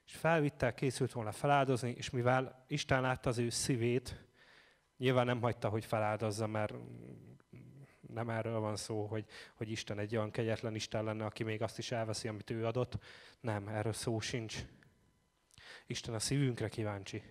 És 0.06 0.16
felvitte, 0.16 0.74
készült 0.74 1.12
volna 1.12 1.32
feláldozni, 1.32 1.90
és 1.90 2.10
mivel 2.10 2.66
Isten 2.68 3.02
látta 3.02 3.30
az 3.30 3.38
ő 3.38 3.50
szívét, 3.50 4.28
nyilván 5.00 5.26
nem 5.26 5.42
hagyta, 5.42 5.70
hogy 5.70 5.86
feláldozza, 5.86 6.48
mert 6.48 6.74
nem 8.14 8.30
erről 8.30 8.60
van 8.60 8.76
szó, 8.76 9.06
hogy, 9.06 9.26
hogy 9.54 9.72
Isten 9.72 10.00
egy 10.00 10.16
olyan 10.16 10.32
kegyetlen 10.32 10.76
Isten 10.76 11.04
lenne, 11.04 11.26
aki 11.26 11.44
még 11.44 11.62
azt 11.62 11.78
is 11.78 11.92
elveszi, 11.92 12.28
amit 12.28 12.50
ő 12.50 12.66
adott. 12.66 12.98
Nem, 13.40 13.68
erről 13.68 13.94
szó 13.94 14.20
sincs. 14.20 14.66
Isten 15.88 16.14
a 16.14 16.20
szívünkre 16.20 16.70
kíváncsi. 16.70 17.24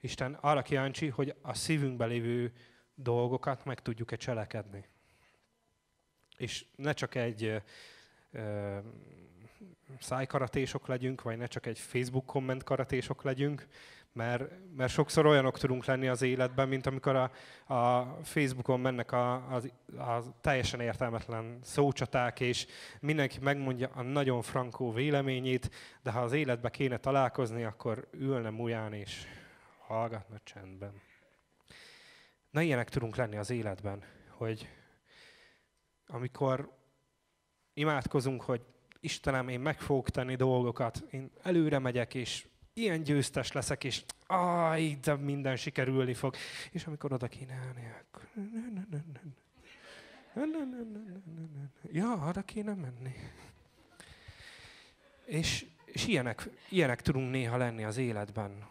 Isten 0.00 0.34
arra 0.34 0.62
kíváncsi, 0.62 1.08
hogy 1.08 1.34
a 1.42 1.54
szívünkben 1.54 2.08
lévő 2.08 2.52
dolgokat 2.94 3.64
meg 3.64 3.80
tudjuk-e 3.80 4.16
cselekedni. 4.16 4.84
És 6.36 6.64
ne 6.76 6.92
csak 6.92 7.14
egy 7.14 7.62
ö, 8.30 8.78
szájkaratésok 9.98 10.86
legyünk, 10.86 11.22
vagy 11.22 11.36
ne 11.36 11.46
csak 11.46 11.66
egy 11.66 11.78
Facebook 11.78 12.26
komment 12.26 12.62
karatésok 12.62 13.22
legyünk, 13.22 13.66
mert, 14.12 14.50
mert 14.76 14.92
sokszor 14.92 15.26
olyanok 15.26 15.58
tudunk 15.58 15.84
lenni 15.84 16.08
az 16.08 16.22
életben, 16.22 16.68
mint 16.68 16.86
amikor 16.86 17.16
a, 17.16 17.30
a 17.74 18.18
Facebookon 18.22 18.80
mennek 18.80 19.12
a, 19.12 19.34
a, 19.34 19.62
a 20.02 20.22
teljesen 20.40 20.80
értelmetlen 20.80 21.58
szócsaták, 21.62 22.40
és 22.40 22.66
mindenki 23.00 23.38
megmondja 23.40 23.90
a 23.94 24.02
nagyon 24.02 24.42
frankó 24.42 24.92
véleményét, 24.92 25.70
de 26.02 26.10
ha 26.10 26.20
az 26.20 26.32
életbe 26.32 26.70
kéne 26.70 26.96
találkozni, 26.96 27.64
akkor 27.64 28.08
ülne 28.10 28.50
muján 28.50 28.92
és 28.92 29.26
hallgatna 29.78 30.36
csendben. 30.44 31.00
Na 32.50 32.60
ilyenek 32.60 32.88
tudunk 32.88 33.16
lenni 33.16 33.36
az 33.36 33.50
életben, 33.50 34.02
hogy 34.28 34.68
amikor 36.06 36.72
imádkozunk, 37.74 38.42
hogy 38.42 38.60
Istenem, 39.00 39.48
én 39.48 39.60
meg 39.60 39.80
fogok 39.80 40.10
tenni 40.10 40.34
dolgokat, 40.34 41.04
én 41.10 41.30
előre 41.42 41.78
megyek, 41.78 42.14
és 42.14 42.46
ilyen 42.72 43.02
győztes 43.02 43.52
leszek, 43.52 43.84
és 43.84 44.04
aj, 44.26 44.98
de 45.02 45.14
minden 45.14 45.56
sikerülni 45.56 46.14
fog. 46.14 46.34
És 46.70 46.86
amikor 46.86 47.12
oda 47.12 47.28
kéne 47.28 47.54
állni, 47.54 47.94
akkor... 48.00 48.28
Ja, 51.82 52.12
arra 52.12 52.42
kéne 52.42 52.74
menni. 52.74 53.14
És, 55.24 55.66
és 55.84 56.06
ilyenek, 56.06 56.48
ilyenek 56.68 57.00
tudunk 57.00 57.30
néha 57.30 57.56
lenni 57.56 57.84
az 57.84 57.96
életben. 57.96 58.68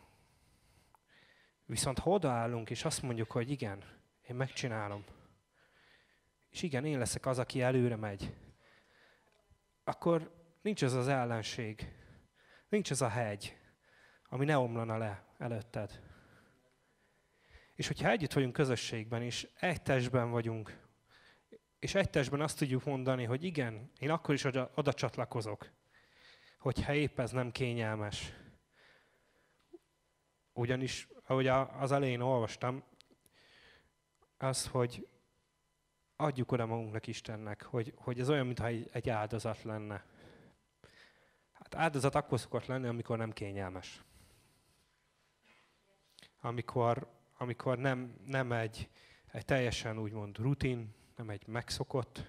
Viszont 1.66 2.00
ha 2.00 2.10
odaállunk, 2.10 2.70
és 2.70 2.86
azt 2.86 3.02
mondjuk, 3.02 3.32
hogy 3.32 3.52
igen, 3.52 3.84
én 4.28 4.36
megcsinálom, 4.36 5.04
és 6.50 6.64
igen, 6.64 6.86
én 6.86 6.98
leszek 6.98 7.26
az, 7.26 7.40
aki 7.40 7.62
előre 7.62 7.96
megy, 7.96 8.34
akkor 9.84 10.32
nincs 10.62 10.82
az 10.82 10.94
az 10.94 11.08
ellenség, 11.08 11.92
nincs 12.70 12.92
az 12.92 13.02
a 13.02 13.08
hegy, 13.08 13.61
ami 14.34 14.46
ne 14.46 14.58
omlana 14.58 14.98
le 14.98 15.24
előtted. 15.38 16.02
És 17.76 17.88
hogyha 17.88 18.10
együtt 18.10 18.34
vagyunk 18.34 18.54
közösségben, 18.54 19.22
és 19.22 19.48
egy 19.60 19.82
testben 19.82 20.32
vagyunk, 20.32 20.80
és 21.80 21.96
egy 21.96 22.10
testben 22.10 22.42
azt 22.42 22.58
tudjuk 22.58 22.84
mondani, 22.84 23.24
hogy 23.24 23.44
igen, 23.44 23.92
én 24.00 24.10
akkor 24.10 24.34
is 24.34 24.44
oda, 24.44 24.72
oda 24.76 24.94
csatlakozok, 24.94 25.70
hogyha 26.60 26.94
épp 26.94 27.20
ez 27.20 27.32
nem 27.32 27.52
kényelmes. 27.52 28.34
Ugyanis, 30.54 31.08
ahogy 31.26 31.48
az 31.48 31.92
elején 31.92 32.22
olvastam, 32.22 32.84
az, 34.38 34.68
hogy 34.68 35.08
adjuk 36.16 36.52
oda 36.52 36.66
magunknak 36.66 37.08
Istennek, 37.08 37.64
hogy, 37.64 37.94
hogy 37.96 38.20
ez 38.20 38.30
olyan, 38.30 38.46
mintha 38.46 38.66
egy, 38.66 38.90
egy 38.92 39.10
áldozat 39.10 39.64
lenne. 39.64 40.06
Hát 41.52 41.76
áldozat 41.76 42.16
akkor 42.16 42.40
szokott 42.40 42.66
lenni, 42.66 42.88
amikor 42.88 43.18
nem 43.18 43.32
kényelmes 43.32 44.04
amikor, 46.42 47.12
amikor 47.38 47.78
nem, 47.78 48.16
nem 48.26 48.52
egy, 48.52 48.90
egy 49.32 49.46
teljesen 49.46 50.00
úgymond 50.00 50.38
rutin, 50.38 50.96
nem 51.16 51.30
egy 51.30 51.48
megszokott, 51.48 52.26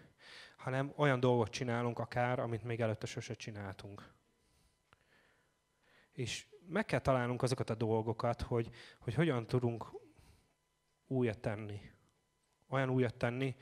hanem 0.56 0.92
olyan 0.96 1.20
dolgot 1.20 1.50
csinálunk 1.50 1.98
akár, 1.98 2.38
amit 2.38 2.62
még 2.62 2.80
előtte 2.80 3.06
sose 3.06 3.34
csináltunk. 3.34 4.12
És 6.12 6.46
meg 6.66 6.84
kell 6.84 7.00
találnunk 7.00 7.42
azokat 7.42 7.70
a 7.70 7.74
dolgokat, 7.74 8.42
hogy, 8.42 8.70
hogy 8.98 9.14
hogyan 9.14 9.46
tudunk 9.46 9.92
újat 11.06 11.38
tenni. 11.38 11.80
Olyan 12.68 12.90
újat 12.90 13.14
tenni, 13.14 13.56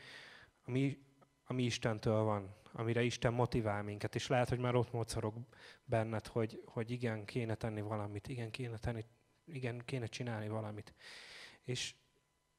ami, 0.65 0.99
ami 1.45 1.63
Istentől 1.63 2.23
van, 2.23 2.55
amire 2.73 3.03
Isten 3.03 3.33
motivál 3.33 3.83
minket. 3.83 4.15
És 4.15 4.27
lehet, 4.27 4.49
hogy 4.49 4.59
már 4.59 4.75
ott 4.75 4.93
mocorog 4.93 5.35
benned, 5.85 6.27
hogy, 6.27 6.63
hogy 6.65 6.91
igen, 6.91 7.25
kéne 7.25 7.55
tenni 7.55 7.81
valamit, 7.81 8.29
igen, 8.29 8.51
kéne 8.51 8.79
tenni 8.79 9.05
igen, 9.53 9.83
kéne 9.85 10.07
csinálni 10.07 10.49
valamit. 10.49 10.95
És 11.63 11.95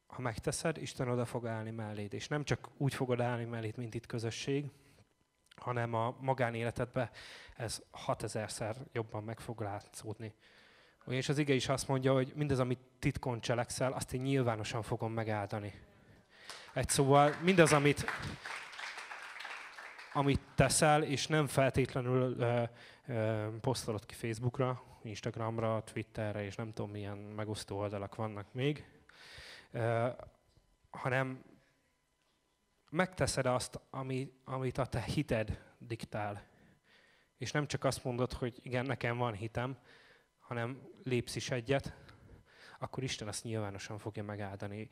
ha 0.08 0.22
megteszed, 0.22 0.78
Isten 0.78 1.10
oda 1.10 1.26
fog 1.26 1.48
állni 1.48 1.72
melléd. 1.72 2.14
És 2.14 2.28
nem 2.28 2.44
csak 2.44 2.70
úgy 2.78 2.94
fogod 2.94 3.22
állni 3.22 3.46
melléd, 3.46 3.78
mint 3.78 3.94
itt 3.94 4.06
közösség, 4.06 4.66
hanem 5.56 5.94
a 5.94 6.16
magánéletedben 6.20 7.10
ez 7.56 7.82
6000-szer 8.08 8.76
jobban 8.92 9.24
meg 9.24 9.40
fog 9.40 9.62
látszódni. 9.62 10.34
És 11.08 11.30
az 11.30 11.38
ige 11.38 11.54
is 11.54 11.70
azt 11.70 11.88
mondja, 11.88 12.14
hogy 12.14 12.32
mindez, 12.36 12.60
amit 12.60 12.80
titkon 13.00 13.42
cselekszel, 13.42 13.92
azt 13.92 14.14
én 14.14 14.22
nyilvánosan 14.22 14.82
fogom 14.82 15.14
megáldani. 15.14 15.74
Egy 16.74 16.90
szóval 16.90 17.36
mindaz, 17.42 17.74
amit, 17.74 18.06
amit 20.14 20.42
teszel, 20.56 21.04
és 21.04 21.28
nem 21.28 21.48
feltétlenül 21.48 22.36
uh, 22.38 22.70
uh, 23.08 23.46
posztolod 23.62 24.06
ki 24.06 24.14
Facebookra, 24.14 24.91
Instagramra, 25.04 25.84
Twitterre, 25.84 26.44
és 26.44 26.56
nem 26.56 26.74
tudom 26.74 26.92
milyen 26.92 27.18
megosztó 27.18 27.78
oldalak 27.78 28.16
vannak 28.16 28.54
még, 28.54 28.86
hanem 30.90 31.44
megteszed 32.90 33.46
azt, 33.46 33.80
ami, 33.90 34.34
amit 34.44 34.78
a 34.78 34.86
te 34.86 35.02
hited 35.02 35.64
diktál. 35.78 36.50
és 37.38 37.52
nem 37.52 37.68
csak 37.68 37.84
azt 37.84 38.04
mondod, 38.04 38.34
hogy 38.34 38.60
igen, 38.64 38.86
nekem 38.86 39.18
van 39.18 39.34
hitem, 39.34 39.78
hanem 40.40 40.88
lépsz 41.04 41.36
is 41.36 41.50
egyet, 41.50 41.94
akkor 42.80 43.04
Isten 43.04 43.28
azt 43.28 43.44
nyilvánosan 43.44 43.98
fogja 43.98 44.24
megáldani. 44.24 44.90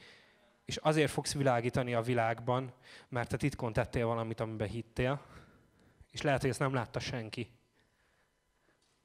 És 0.66 0.78
azért 0.78 1.12
fogsz 1.12 1.34
világítani 1.34 1.94
a 1.94 2.02
világban, 2.02 2.74
mert 3.08 3.30
te 3.30 3.38
titkon 3.38 3.74
tettél 3.74 4.06
valamit, 4.06 4.40
amiben 4.40 4.68
hittél, 4.68 5.22
és 6.12 6.22
lehet, 6.22 6.42
hogy 6.42 6.50
ezt 6.50 6.60
nem 6.60 6.74
látta 6.74 7.00
senki. 7.00 7.59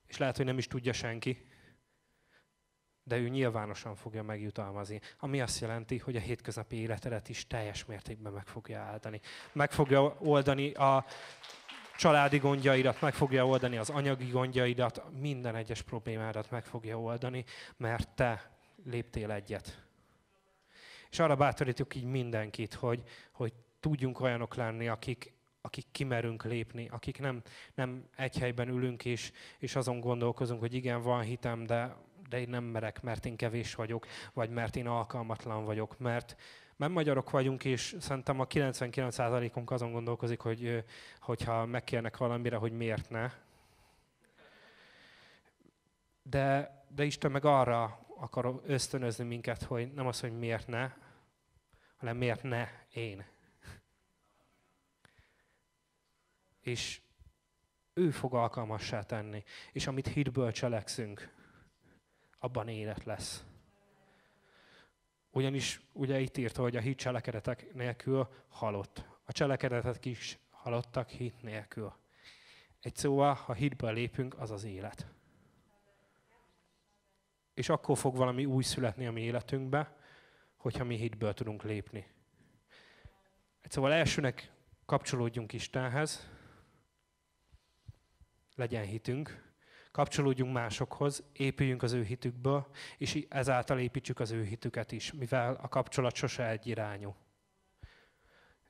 És 0.06 0.16
lehet, 0.16 0.36
hogy 0.36 0.46
nem 0.46 0.58
is 0.58 0.66
tudja 0.66 0.92
senki, 0.92 1.46
de 3.02 3.16
ő 3.16 3.28
nyilvánosan 3.28 3.94
fogja 3.94 4.22
megjutalmazni. 4.22 5.00
Ami 5.18 5.40
azt 5.40 5.60
jelenti, 5.60 5.98
hogy 5.98 6.16
a 6.16 6.20
hétköznapi 6.20 6.76
életedet 6.76 7.28
is 7.28 7.46
teljes 7.46 7.84
mértékben 7.84 8.32
meg 8.32 8.46
fogja 8.46 8.80
áldani. 8.80 9.20
Meg 9.52 9.72
fogja 9.72 10.16
oldani 10.18 10.72
a 10.72 11.04
családi 11.96 12.38
gondjaidat, 12.38 13.00
meg 13.00 13.14
fogja 13.14 13.46
oldani 13.46 13.76
az 13.76 13.90
anyagi 13.90 14.30
gondjaidat, 14.30 15.02
minden 15.20 15.56
egyes 15.56 15.82
problémádat 15.82 16.50
meg 16.50 16.64
fogja 16.64 17.00
oldani, 17.00 17.44
mert 17.76 18.08
te 18.08 18.50
léptél 18.84 19.30
egyet. 19.30 19.82
És 21.10 21.18
arra 21.18 21.36
bátorítjuk 21.36 21.94
így 21.94 22.04
mindenkit, 22.04 22.74
hogy, 22.74 23.02
hogy 23.32 23.52
tudjunk 23.80 24.20
olyanok 24.20 24.54
lenni, 24.54 24.88
akik, 24.88 25.32
akik 25.64 25.86
kimerünk 25.92 26.44
lépni, 26.44 26.88
akik 26.88 27.18
nem, 27.18 27.42
nem 27.74 28.08
egy 28.16 28.38
helyben 28.38 28.68
ülünk 28.68 29.04
és, 29.04 29.32
és 29.58 29.76
azon 29.76 30.00
gondolkozunk, 30.00 30.60
hogy 30.60 30.74
igen, 30.74 31.02
van 31.02 31.22
hitem, 31.22 31.64
de, 31.64 31.96
de 32.28 32.40
én 32.40 32.48
nem 32.48 32.64
merek, 32.64 33.02
mert 33.02 33.26
én 33.26 33.36
kevés 33.36 33.74
vagyok, 33.74 34.06
vagy 34.32 34.50
mert 34.50 34.76
én 34.76 34.86
alkalmatlan 34.86 35.64
vagyok, 35.64 35.98
mert, 35.98 36.36
mert 36.76 36.92
magyarok 36.92 37.30
vagyunk, 37.30 37.64
és 37.64 37.96
szerintem 38.00 38.40
a 38.40 38.46
99%-unk 38.46 39.70
azon 39.70 39.92
gondolkozik, 39.92 40.40
hogy 40.40 40.84
hogyha 41.20 41.66
megkérnek 41.66 42.16
valamire, 42.16 42.56
hogy 42.56 42.72
miért 42.72 43.10
ne. 43.10 43.30
De, 46.22 46.78
de 46.88 47.04
Isten 47.04 47.30
meg 47.30 47.44
arra 47.44 48.06
akar 48.16 48.60
ösztönözni 48.66 49.24
minket, 49.24 49.62
hogy 49.62 49.92
nem 49.92 50.06
az, 50.06 50.20
hogy 50.20 50.38
miért 50.38 50.66
ne, 50.66 50.92
hanem 51.96 52.16
miért 52.16 52.42
ne 52.42 52.68
én. 52.92 53.32
És 56.64 57.00
ő 57.92 58.10
fog 58.10 58.34
alkalmassá 58.34 59.02
tenni. 59.02 59.44
És 59.72 59.86
amit 59.86 60.06
hitből 60.06 60.52
cselekszünk, 60.52 61.32
abban 62.38 62.68
élet 62.68 63.04
lesz. 63.04 63.44
Ugyanis 65.30 65.80
ugye 65.92 66.20
itt 66.20 66.36
írta, 66.36 66.62
hogy 66.62 66.76
a 66.76 66.80
hit 66.80 66.98
cselekedetek 66.98 67.74
nélkül 67.74 68.28
halott. 68.48 69.04
A 69.24 69.32
cselekedetek 69.32 70.04
is 70.04 70.38
halottak 70.50 71.08
hit 71.08 71.42
nélkül. 71.42 71.92
Egy 72.80 72.96
szóval, 72.96 73.34
ha 73.34 73.52
hitből 73.52 73.92
lépünk, 73.92 74.38
az 74.38 74.50
az 74.50 74.64
élet. 74.64 75.06
És 77.54 77.68
akkor 77.68 77.98
fog 77.98 78.16
valami 78.16 78.44
új 78.44 78.62
születni 78.62 79.06
a 79.06 79.12
mi 79.12 79.20
életünkbe, 79.20 79.96
hogyha 80.56 80.84
mi 80.84 80.96
hitből 80.96 81.34
tudunk 81.34 81.62
lépni. 81.62 82.06
Egy 83.60 83.70
szóval 83.70 83.92
elsőnek 83.92 84.52
kapcsolódjunk 84.86 85.52
Istenhez, 85.52 86.33
legyen 88.54 88.84
hitünk, 88.84 89.52
kapcsolódjunk 89.90 90.52
másokhoz, 90.52 91.22
épüljünk 91.32 91.82
az 91.82 91.92
ő 91.92 92.02
hitükből, 92.02 92.66
és 92.98 93.26
ezáltal 93.28 93.78
építsük 93.78 94.20
az 94.20 94.30
ő 94.30 94.44
hitüket 94.44 94.92
is, 94.92 95.12
mivel 95.12 95.58
a 95.62 95.68
kapcsolat 95.68 96.14
sose 96.14 96.48
egy 96.48 96.66
irányú. 96.66 97.14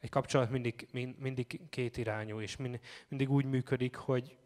Egy 0.01 0.11
kapcsolat 0.11 0.51
mindig, 0.51 0.89
mindig 1.19 1.61
két 1.71 1.97
irányú, 1.97 2.41
és 2.41 2.57
mindig 3.09 3.31
úgy 3.31 3.45
működik, 3.45 3.97
hogy 3.97 4.37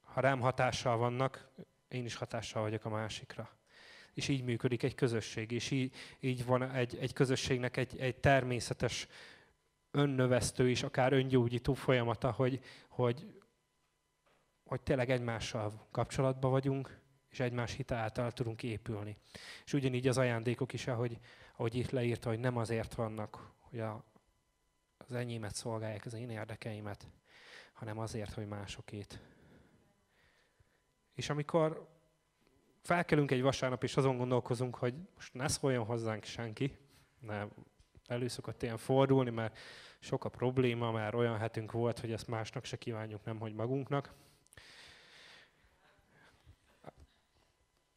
ha 0.00 0.20
rám 0.20 0.40
hatással 0.40 0.96
vannak, 0.96 1.50
én 1.88 2.04
is 2.04 2.14
hatással 2.14 2.62
vagyok 2.62 2.84
a 2.84 2.88
másikra. 2.88 3.50
És 4.14 4.28
így 4.28 4.44
működik 4.44 4.82
egy 4.82 4.94
közösség, 4.94 5.50
és 5.50 5.70
így, 5.70 5.94
így 6.20 6.44
van 6.44 6.70
egy, 6.72 6.96
egy 7.00 7.12
közösségnek 7.12 7.76
egy, 7.76 7.98
egy 7.98 8.16
természetes 8.16 9.08
önnövesztő 9.90 10.70
és 10.70 10.82
akár 10.82 11.12
öngyógyító 11.12 11.74
folyamata, 11.74 12.30
hogy, 12.30 12.60
hogy 12.88 13.26
hogy 14.68 14.80
tényleg 14.80 15.10
egymással 15.10 15.86
kapcsolatban 15.90 16.50
vagyunk, 16.50 17.00
és 17.30 17.40
egymás 17.40 17.72
hite 17.72 17.94
által 17.94 18.32
tudunk 18.32 18.62
épülni. 18.62 19.16
És 19.64 19.72
ugyanígy 19.72 20.08
az 20.08 20.18
ajándékok 20.18 20.72
is, 20.72 20.86
ahogy, 20.86 21.18
ahogy 21.56 21.74
itt 21.74 21.90
leírta, 21.90 22.28
hogy 22.28 22.38
nem 22.38 22.56
azért 22.56 22.94
vannak, 22.94 23.52
hogy 23.58 23.80
a, 23.80 24.04
az 24.98 25.14
enyémet 25.14 25.54
szolgálják, 25.54 26.06
az 26.06 26.14
én 26.14 26.30
érdekeimet, 26.30 27.08
hanem 27.72 27.98
azért, 27.98 28.32
hogy 28.32 28.46
másokét. 28.46 29.20
És 31.14 31.30
amikor 31.30 31.88
felkelünk 32.82 33.30
egy 33.30 33.42
vasárnap, 33.42 33.82
és 33.82 33.96
azon 33.96 34.16
gondolkozunk, 34.16 34.74
hogy 34.74 34.94
most 35.14 35.34
ne 35.34 35.48
szóljon 35.48 35.84
hozzánk 35.84 36.24
senki, 36.24 36.76
ne 37.20 37.46
előszokott 38.06 38.62
ilyen 38.62 38.76
fordulni, 38.76 39.30
mert 39.30 39.58
sok 39.98 40.24
a 40.24 40.28
probléma, 40.28 40.90
már 40.90 41.14
olyan 41.14 41.38
hetünk 41.38 41.72
volt, 41.72 41.98
hogy 41.98 42.12
ezt 42.12 42.28
másnak 42.28 42.64
se 42.64 42.76
kívánjuk, 42.76 43.24
nem 43.24 43.38
hogy 43.38 43.54
magunknak, 43.54 44.14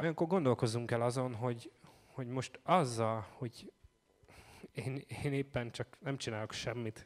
olyankor 0.02 0.28
gondolkozunk 0.28 0.92
el 0.92 1.02
azon, 1.02 1.36
hogy, 1.36 1.72
hogy 2.06 2.28
most 2.28 2.60
azzal, 2.64 3.28
hogy 3.32 3.72
én, 4.72 5.04
én 5.24 5.34
éppen 5.34 5.72
csak 5.72 5.98
nem 6.00 6.18
csinálok 6.18 6.52
semmit, 6.52 7.06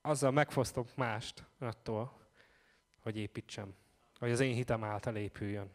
azzal 0.00 0.30
megfosztok 0.30 0.96
mást 0.96 1.44
attól, 1.58 2.20
hogy 3.02 3.16
építsem, 3.16 3.74
hogy 4.18 4.30
az 4.30 4.40
én 4.40 4.54
hitem 4.54 4.84
által 4.84 5.16
épüljön. 5.16 5.70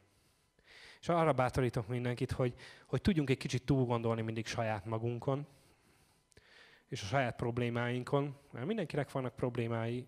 És 1.00 1.10
arra 1.10 1.34
bátorítok 1.34 1.88
mindenkit, 1.88 2.32
hogy, 2.32 2.54
hogy 2.86 3.02
tudjunk 3.02 3.30
egy 3.30 3.38
kicsit 3.38 3.66
túl 3.66 3.86
gondolni 3.86 4.22
mindig 4.22 4.46
saját 4.46 4.86
magunkon, 4.86 5.48
és 6.88 7.02
a 7.02 7.06
saját 7.06 7.36
problémáinkon, 7.36 8.38
mert 8.52 8.66
mindenkinek 8.66 9.12
vannak 9.12 9.36
problémái. 9.36 10.08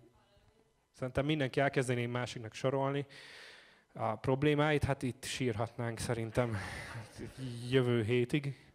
Szerintem 0.92 1.24
mindenki 1.24 1.60
elkezdené 1.60 2.06
másiknak 2.06 2.54
sorolni, 2.54 3.06
a 3.92 4.16
problémáit, 4.16 4.84
hát 4.84 5.02
itt 5.02 5.24
sírhatnánk 5.24 5.98
szerintem 5.98 6.56
jövő 7.70 8.02
hétig, 8.02 8.72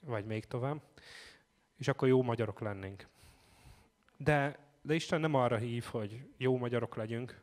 vagy 0.00 0.24
még 0.24 0.44
tovább, 0.44 0.82
és 1.76 1.88
akkor 1.88 2.08
jó 2.08 2.22
magyarok 2.22 2.60
lennénk. 2.60 3.06
De, 4.16 4.58
de 4.82 4.94
Isten 4.94 5.20
nem 5.20 5.34
arra 5.34 5.56
hív, 5.56 5.84
hogy 5.84 6.28
jó 6.36 6.56
magyarok 6.56 6.94
legyünk, 6.96 7.40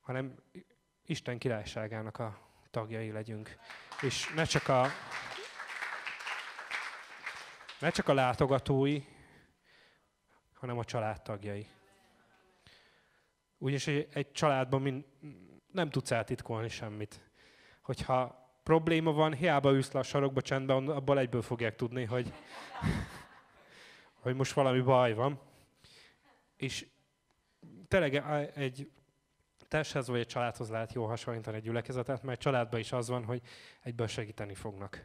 hanem 0.00 0.34
Isten 1.06 1.38
királyságának 1.38 2.18
a 2.18 2.38
tagjai 2.70 3.10
legyünk. 3.10 3.56
És 4.00 4.32
ne 4.34 4.44
csak 4.44 4.68
a, 4.68 4.86
ne 7.80 7.90
csak 7.90 8.08
a 8.08 8.14
látogatói, 8.14 9.02
hanem 10.54 10.78
a 10.78 10.84
családtagjai. 10.84 11.66
Úgyis 13.62 13.86
egy 13.86 14.32
családban 14.32 14.82
mind, 14.82 15.04
nem 15.72 15.90
tudsz 15.90 16.10
eltitkolni 16.10 16.68
semmit. 16.68 17.30
Hogyha 17.82 18.48
probléma 18.62 19.12
van, 19.12 19.34
hiába 19.34 19.72
ülsz 19.72 19.92
le 19.92 20.00
a 20.00 20.02
sarokba 20.02 20.40
csendben, 20.40 20.88
abból 20.88 21.18
egyből 21.18 21.42
fogják 21.42 21.76
tudni, 21.76 22.04
hogy, 22.04 22.32
hogy 24.22 24.34
most 24.34 24.52
valami 24.52 24.80
baj 24.80 25.14
van. 25.14 25.40
És 26.56 26.86
tényleg 27.88 28.14
egy 28.54 28.90
testhez 29.68 30.08
vagy 30.08 30.20
egy 30.20 30.26
családhoz 30.26 30.70
lehet 30.70 30.92
jól 30.92 31.08
hasonlítani 31.08 31.56
egy 31.56 31.62
gyülekezetet, 31.62 32.22
mert 32.22 32.40
családban 32.40 32.80
is 32.80 32.92
az 32.92 33.08
van, 33.08 33.24
hogy 33.24 33.40
egyből 33.80 34.06
segíteni 34.06 34.54
fognak. 34.54 35.04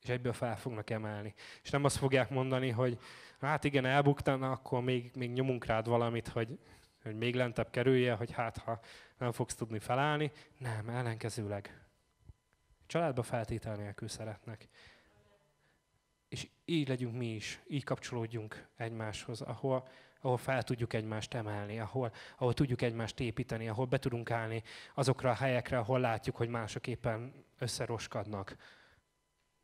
És 0.00 0.08
egyből 0.08 0.32
fel 0.32 0.56
fognak 0.56 0.90
emelni. 0.90 1.34
És 1.62 1.70
nem 1.70 1.84
azt 1.84 1.96
fogják 1.96 2.30
mondani, 2.30 2.70
hogy 2.70 2.98
hát 3.40 3.64
igen, 3.64 3.84
elbuktál, 3.84 4.42
akkor 4.42 4.82
még, 4.82 5.10
még 5.14 5.32
nyomunk 5.32 5.64
rád 5.64 5.88
valamit, 5.88 6.28
hogy 6.28 6.58
hogy 7.02 7.16
még 7.16 7.34
lentebb 7.34 7.70
kerülje, 7.70 8.14
hogy 8.14 8.30
hát 8.32 8.56
ha 8.56 8.80
nem 9.18 9.32
fogsz 9.32 9.54
tudni 9.54 9.78
felállni. 9.78 10.32
Nem, 10.58 10.88
ellenkezőleg. 10.88 11.80
Családba 12.86 13.22
feltétel 13.22 13.76
nélkül 13.76 14.08
szeretnek. 14.08 14.68
És 16.28 16.48
így 16.64 16.88
legyünk 16.88 17.16
mi 17.16 17.34
is, 17.34 17.60
így 17.68 17.84
kapcsolódjunk 17.84 18.66
egymáshoz, 18.76 19.40
ahol, 19.40 19.88
ahol 20.20 20.36
fel 20.36 20.62
tudjuk 20.62 20.92
egymást 20.92 21.34
emelni, 21.34 21.80
ahol, 21.80 22.12
ahol 22.38 22.54
tudjuk 22.54 22.82
egymást 22.82 23.20
építeni, 23.20 23.68
ahol 23.68 23.86
be 23.86 23.98
tudunk 23.98 24.30
állni 24.30 24.62
azokra 24.94 25.30
a 25.30 25.34
helyekre, 25.34 25.78
ahol 25.78 26.00
látjuk, 26.00 26.36
hogy 26.36 26.48
mások 26.48 26.86
éppen 26.86 27.44
összeroskadnak, 27.58 28.56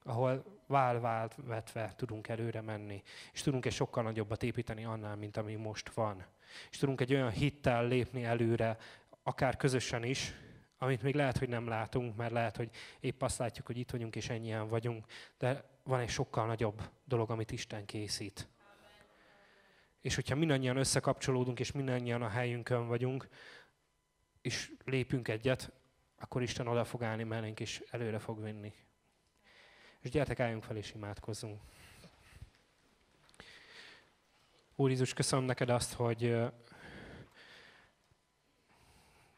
ahol 0.02 0.60
vál-vált 0.66 1.34
vetve 1.36 1.92
tudunk 1.96 2.28
előre 2.28 2.60
menni, 2.60 3.02
és 3.32 3.42
tudunk 3.42 3.66
egy 3.66 3.72
sokkal 3.72 4.02
nagyobbat 4.02 4.42
építeni 4.42 4.84
annál, 4.84 5.16
mint 5.16 5.36
ami 5.36 5.54
most 5.54 5.90
van. 5.90 6.26
És 6.70 6.78
tudunk 6.78 7.00
egy 7.00 7.14
olyan 7.14 7.30
hittel 7.30 7.86
lépni 7.86 8.24
előre, 8.24 8.76
akár 9.22 9.56
közösen 9.56 10.04
is, 10.04 10.34
amit 10.78 11.02
még 11.02 11.14
lehet, 11.14 11.38
hogy 11.38 11.48
nem 11.48 11.68
látunk, 11.68 12.16
mert 12.16 12.32
lehet, 12.32 12.56
hogy 12.56 12.70
épp 13.00 13.22
azt 13.22 13.38
látjuk, 13.38 13.66
hogy 13.66 13.78
itt 13.78 13.90
vagyunk 13.90 14.16
és 14.16 14.28
ennyien 14.28 14.68
vagyunk, 14.68 15.06
de 15.38 15.64
van 15.82 16.00
egy 16.00 16.08
sokkal 16.08 16.46
nagyobb 16.46 16.82
dolog, 17.04 17.30
amit 17.30 17.50
Isten 17.50 17.84
készít. 17.84 18.48
És 20.00 20.14
hogyha 20.14 20.34
mindannyian 20.34 20.76
összekapcsolódunk, 20.76 21.60
és 21.60 21.72
mindannyian 21.72 22.22
a 22.22 22.28
helyünkön 22.28 22.86
vagyunk, 22.86 23.28
és 24.40 24.72
lépünk 24.84 25.28
egyet, 25.28 25.72
akkor 26.18 26.42
Isten 26.42 26.66
oda 26.66 26.84
fog 26.84 27.02
állni 27.02 27.22
mellénk, 27.22 27.60
és 27.60 27.82
előre 27.90 28.18
fog 28.18 28.42
vinni. 28.42 28.72
És 30.00 30.10
gyertek, 30.10 30.40
álljunk 30.40 30.62
fel, 30.62 30.76
és 30.76 30.92
imádkozzunk. 30.94 31.60
Úr 34.80 34.88
Jézus, 34.90 35.12
köszönöm 35.12 35.44
neked 35.44 35.70
azt, 35.70 35.92
hogy 35.92 36.36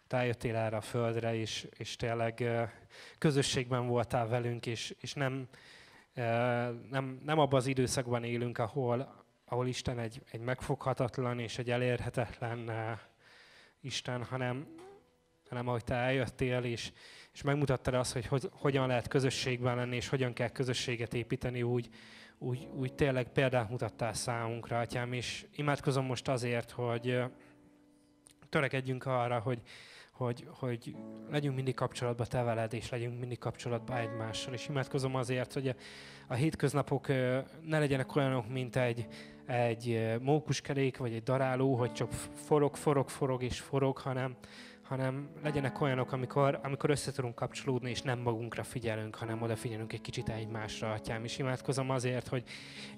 te 0.06 0.16
eljöttél 0.16 0.56
erre 0.56 0.76
a 0.76 0.80
földre, 0.80 1.34
és, 1.34 1.68
és 1.76 1.96
tényleg 1.96 2.44
közösségben 3.18 3.86
voltál 3.86 4.28
velünk, 4.28 4.66
és, 4.66 4.94
és 5.00 5.12
nem, 5.12 5.48
nem, 6.90 7.20
nem 7.24 7.38
abban 7.38 7.58
az 7.60 7.66
időszakban 7.66 8.24
élünk, 8.24 8.58
ahol, 8.58 9.24
ahol 9.44 9.66
Isten 9.66 9.98
egy, 9.98 10.22
egy 10.30 10.40
megfoghatatlan 10.40 11.38
és 11.38 11.58
egy 11.58 11.70
elérhetetlen 11.70 12.70
Isten, 13.80 14.24
hanem, 14.24 14.74
hanem 15.48 15.68
ahogy 15.68 15.84
te 15.84 15.94
eljöttél, 15.94 16.64
és, 16.64 16.92
és 17.32 17.42
megmutattad 17.42 17.94
azt, 17.94 18.12
hogy, 18.12 18.26
hogy 18.26 18.48
hogyan 18.52 18.86
lehet 18.86 19.08
közösségben 19.08 19.76
lenni, 19.76 19.96
és 19.96 20.08
hogyan 20.08 20.32
kell 20.32 20.48
közösséget 20.48 21.14
építeni, 21.14 21.62
úgy, 21.62 21.88
úgy, 22.42 22.68
úgy 22.74 22.94
tényleg 22.94 23.32
példát 23.32 23.70
mutattál 23.70 24.12
számunkra, 24.12 24.78
atyám, 24.78 25.12
és 25.12 25.46
imádkozom 25.54 26.04
most 26.04 26.28
azért, 26.28 26.70
hogy 26.70 27.22
törekedjünk 28.48 29.06
arra, 29.06 29.38
hogy, 29.38 29.62
hogy, 30.12 30.46
hogy 30.48 30.96
legyünk 31.30 31.54
mindig 31.54 31.74
kapcsolatban 31.74 32.26
te 32.30 32.42
veled, 32.42 32.72
és 32.72 32.90
legyünk 32.90 33.18
mindig 33.18 33.38
kapcsolatban 33.38 33.96
egymással. 33.96 34.52
És 34.52 34.68
imádkozom 34.68 35.14
azért, 35.14 35.52
hogy 35.52 35.68
a, 35.68 35.74
a 36.28 36.34
hétköznapok 36.34 37.08
ne 37.62 37.78
legyenek 37.78 38.16
olyanok, 38.16 38.48
mint 38.48 38.76
egy, 38.76 39.06
egy 39.46 40.16
mókuskerék, 40.20 40.96
vagy 40.96 41.12
egy 41.12 41.22
daráló, 41.22 41.74
hogy 41.74 41.92
csak 41.92 42.12
forog, 42.34 42.76
forog, 42.76 43.08
forog 43.08 43.42
és 43.42 43.60
forog, 43.60 43.98
hanem, 43.98 44.36
hanem 44.90 45.28
legyenek 45.42 45.80
olyanok, 45.80 46.12
amikor, 46.12 46.60
amikor 46.62 46.90
össze 46.90 47.12
tudunk 47.12 47.34
kapcsolódni, 47.34 47.90
és 47.90 48.02
nem 48.02 48.18
magunkra 48.18 48.62
figyelünk, 48.62 49.14
hanem 49.14 49.42
odafigyelünk 49.42 49.92
egy 49.92 50.00
kicsit 50.00 50.28
egymásra, 50.28 50.92
atyám. 50.92 51.24
És 51.24 51.38
imádkozom 51.38 51.90
azért, 51.90 52.28
hogy 52.28 52.42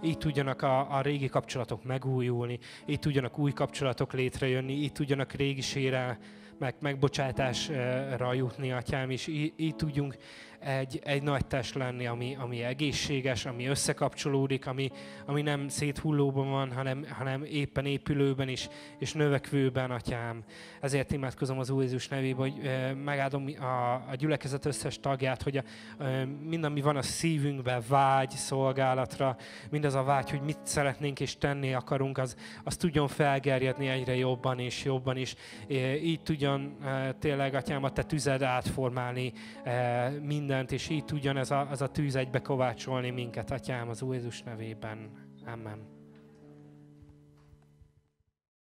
így 0.03 0.19
tudjanak 0.19 0.63
a, 0.63 0.97
a 0.97 1.01
régi 1.01 1.29
kapcsolatok 1.29 1.85
megújulni, 1.85 2.59
így 2.87 2.99
tudjanak 2.99 3.39
új 3.39 3.53
kapcsolatok 3.53 4.13
létrejönni, 4.13 4.73
így 4.73 4.93
tudjanak 4.93 5.33
régisére 5.33 6.19
meg, 6.59 6.75
megbocsátásra 6.81 8.33
jutni, 8.33 8.73
atyám, 8.73 9.11
és 9.11 9.27
így, 9.27 9.53
így 9.57 9.77
tudjunk 9.77 10.17
egy, 10.65 11.01
egy 11.05 11.23
nagy 11.23 11.47
test 11.47 11.75
lenni, 11.75 12.07
ami, 12.07 12.37
ami 12.41 12.63
egészséges, 12.63 13.47
ami 13.47 13.67
összekapcsolódik, 13.67 14.67
ami, 14.67 14.91
ami 15.27 15.43
nem 15.43 15.69
széthullóban 15.69 16.51
van, 16.51 16.73
hanem, 16.73 17.07
hanem 17.11 17.45
éppen 17.45 17.87
épülőben 17.87 18.49
is, 18.49 18.69
és 18.99 19.13
növekvőben, 19.13 19.91
atyám. 19.91 20.43
Ezért 20.81 21.13
imádkozom 21.13 21.59
az 21.59 21.71
Úr 21.71 21.83
Jézus 21.83 22.09
nevében, 22.09 22.51
hogy 22.51 22.71
megáldom 23.05 23.47
a, 23.61 23.93
a 23.95 24.15
gyülekezet 24.17 24.65
összes 24.67 25.01
tagját, 25.01 25.43
hogy 25.43 25.57
a, 25.57 25.63
mind, 26.43 26.65
ami 26.65 26.81
van 26.81 26.97
a 26.97 27.03
szívünkben, 27.03 27.83
vágy 27.89 28.31
szolgálatra, 28.31 29.37
mindaz 29.71 29.95
a 29.95 30.03
vágy, 30.03 30.31
hogy 30.31 30.43
mit 30.43 30.59
szeretnénk 30.63 31.21
és 31.21 31.39
tenni 31.39 31.75
akarunk, 31.75 32.19
az, 32.19 32.37
az 32.65 32.77
tudjon 32.77 33.09
felgerjedni 33.09 33.89
egyre 33.89 34.17
jobban 34.17 34.59
és 34.59 34.85
jobban 34.85 35.17
is. 35.17 35.35
Így 36.03 36.23
tudjon 36.23 36.77
tényleg, 37.19 37.55
atyám, 37.55 37.85
a 37.85 37.93
te 37.93 38.03
tüzed 38.03 38.43
átformálni 38.43 39.33
minden 40.23 40.52
mindent, 40.53 40.73
és 40.81 40.89
így 40.89 41.05
tudjon 41.05 41.37
ez 41.37 41.51
a, 41.51 41.71
az 41.71 41.83
a 41.83 41.89
tűz 41.89 42.17
egybe 42.17 42.41
kovácsolni 42.41 43.11
minket, 43.11 43.51
Atyám, 43.51 43.89
az 43.89 44.03
Úr 44.03 44.15
Jézus 44.15 44.43
nevében. 44.43 45.11
Amen. 45.47 45.92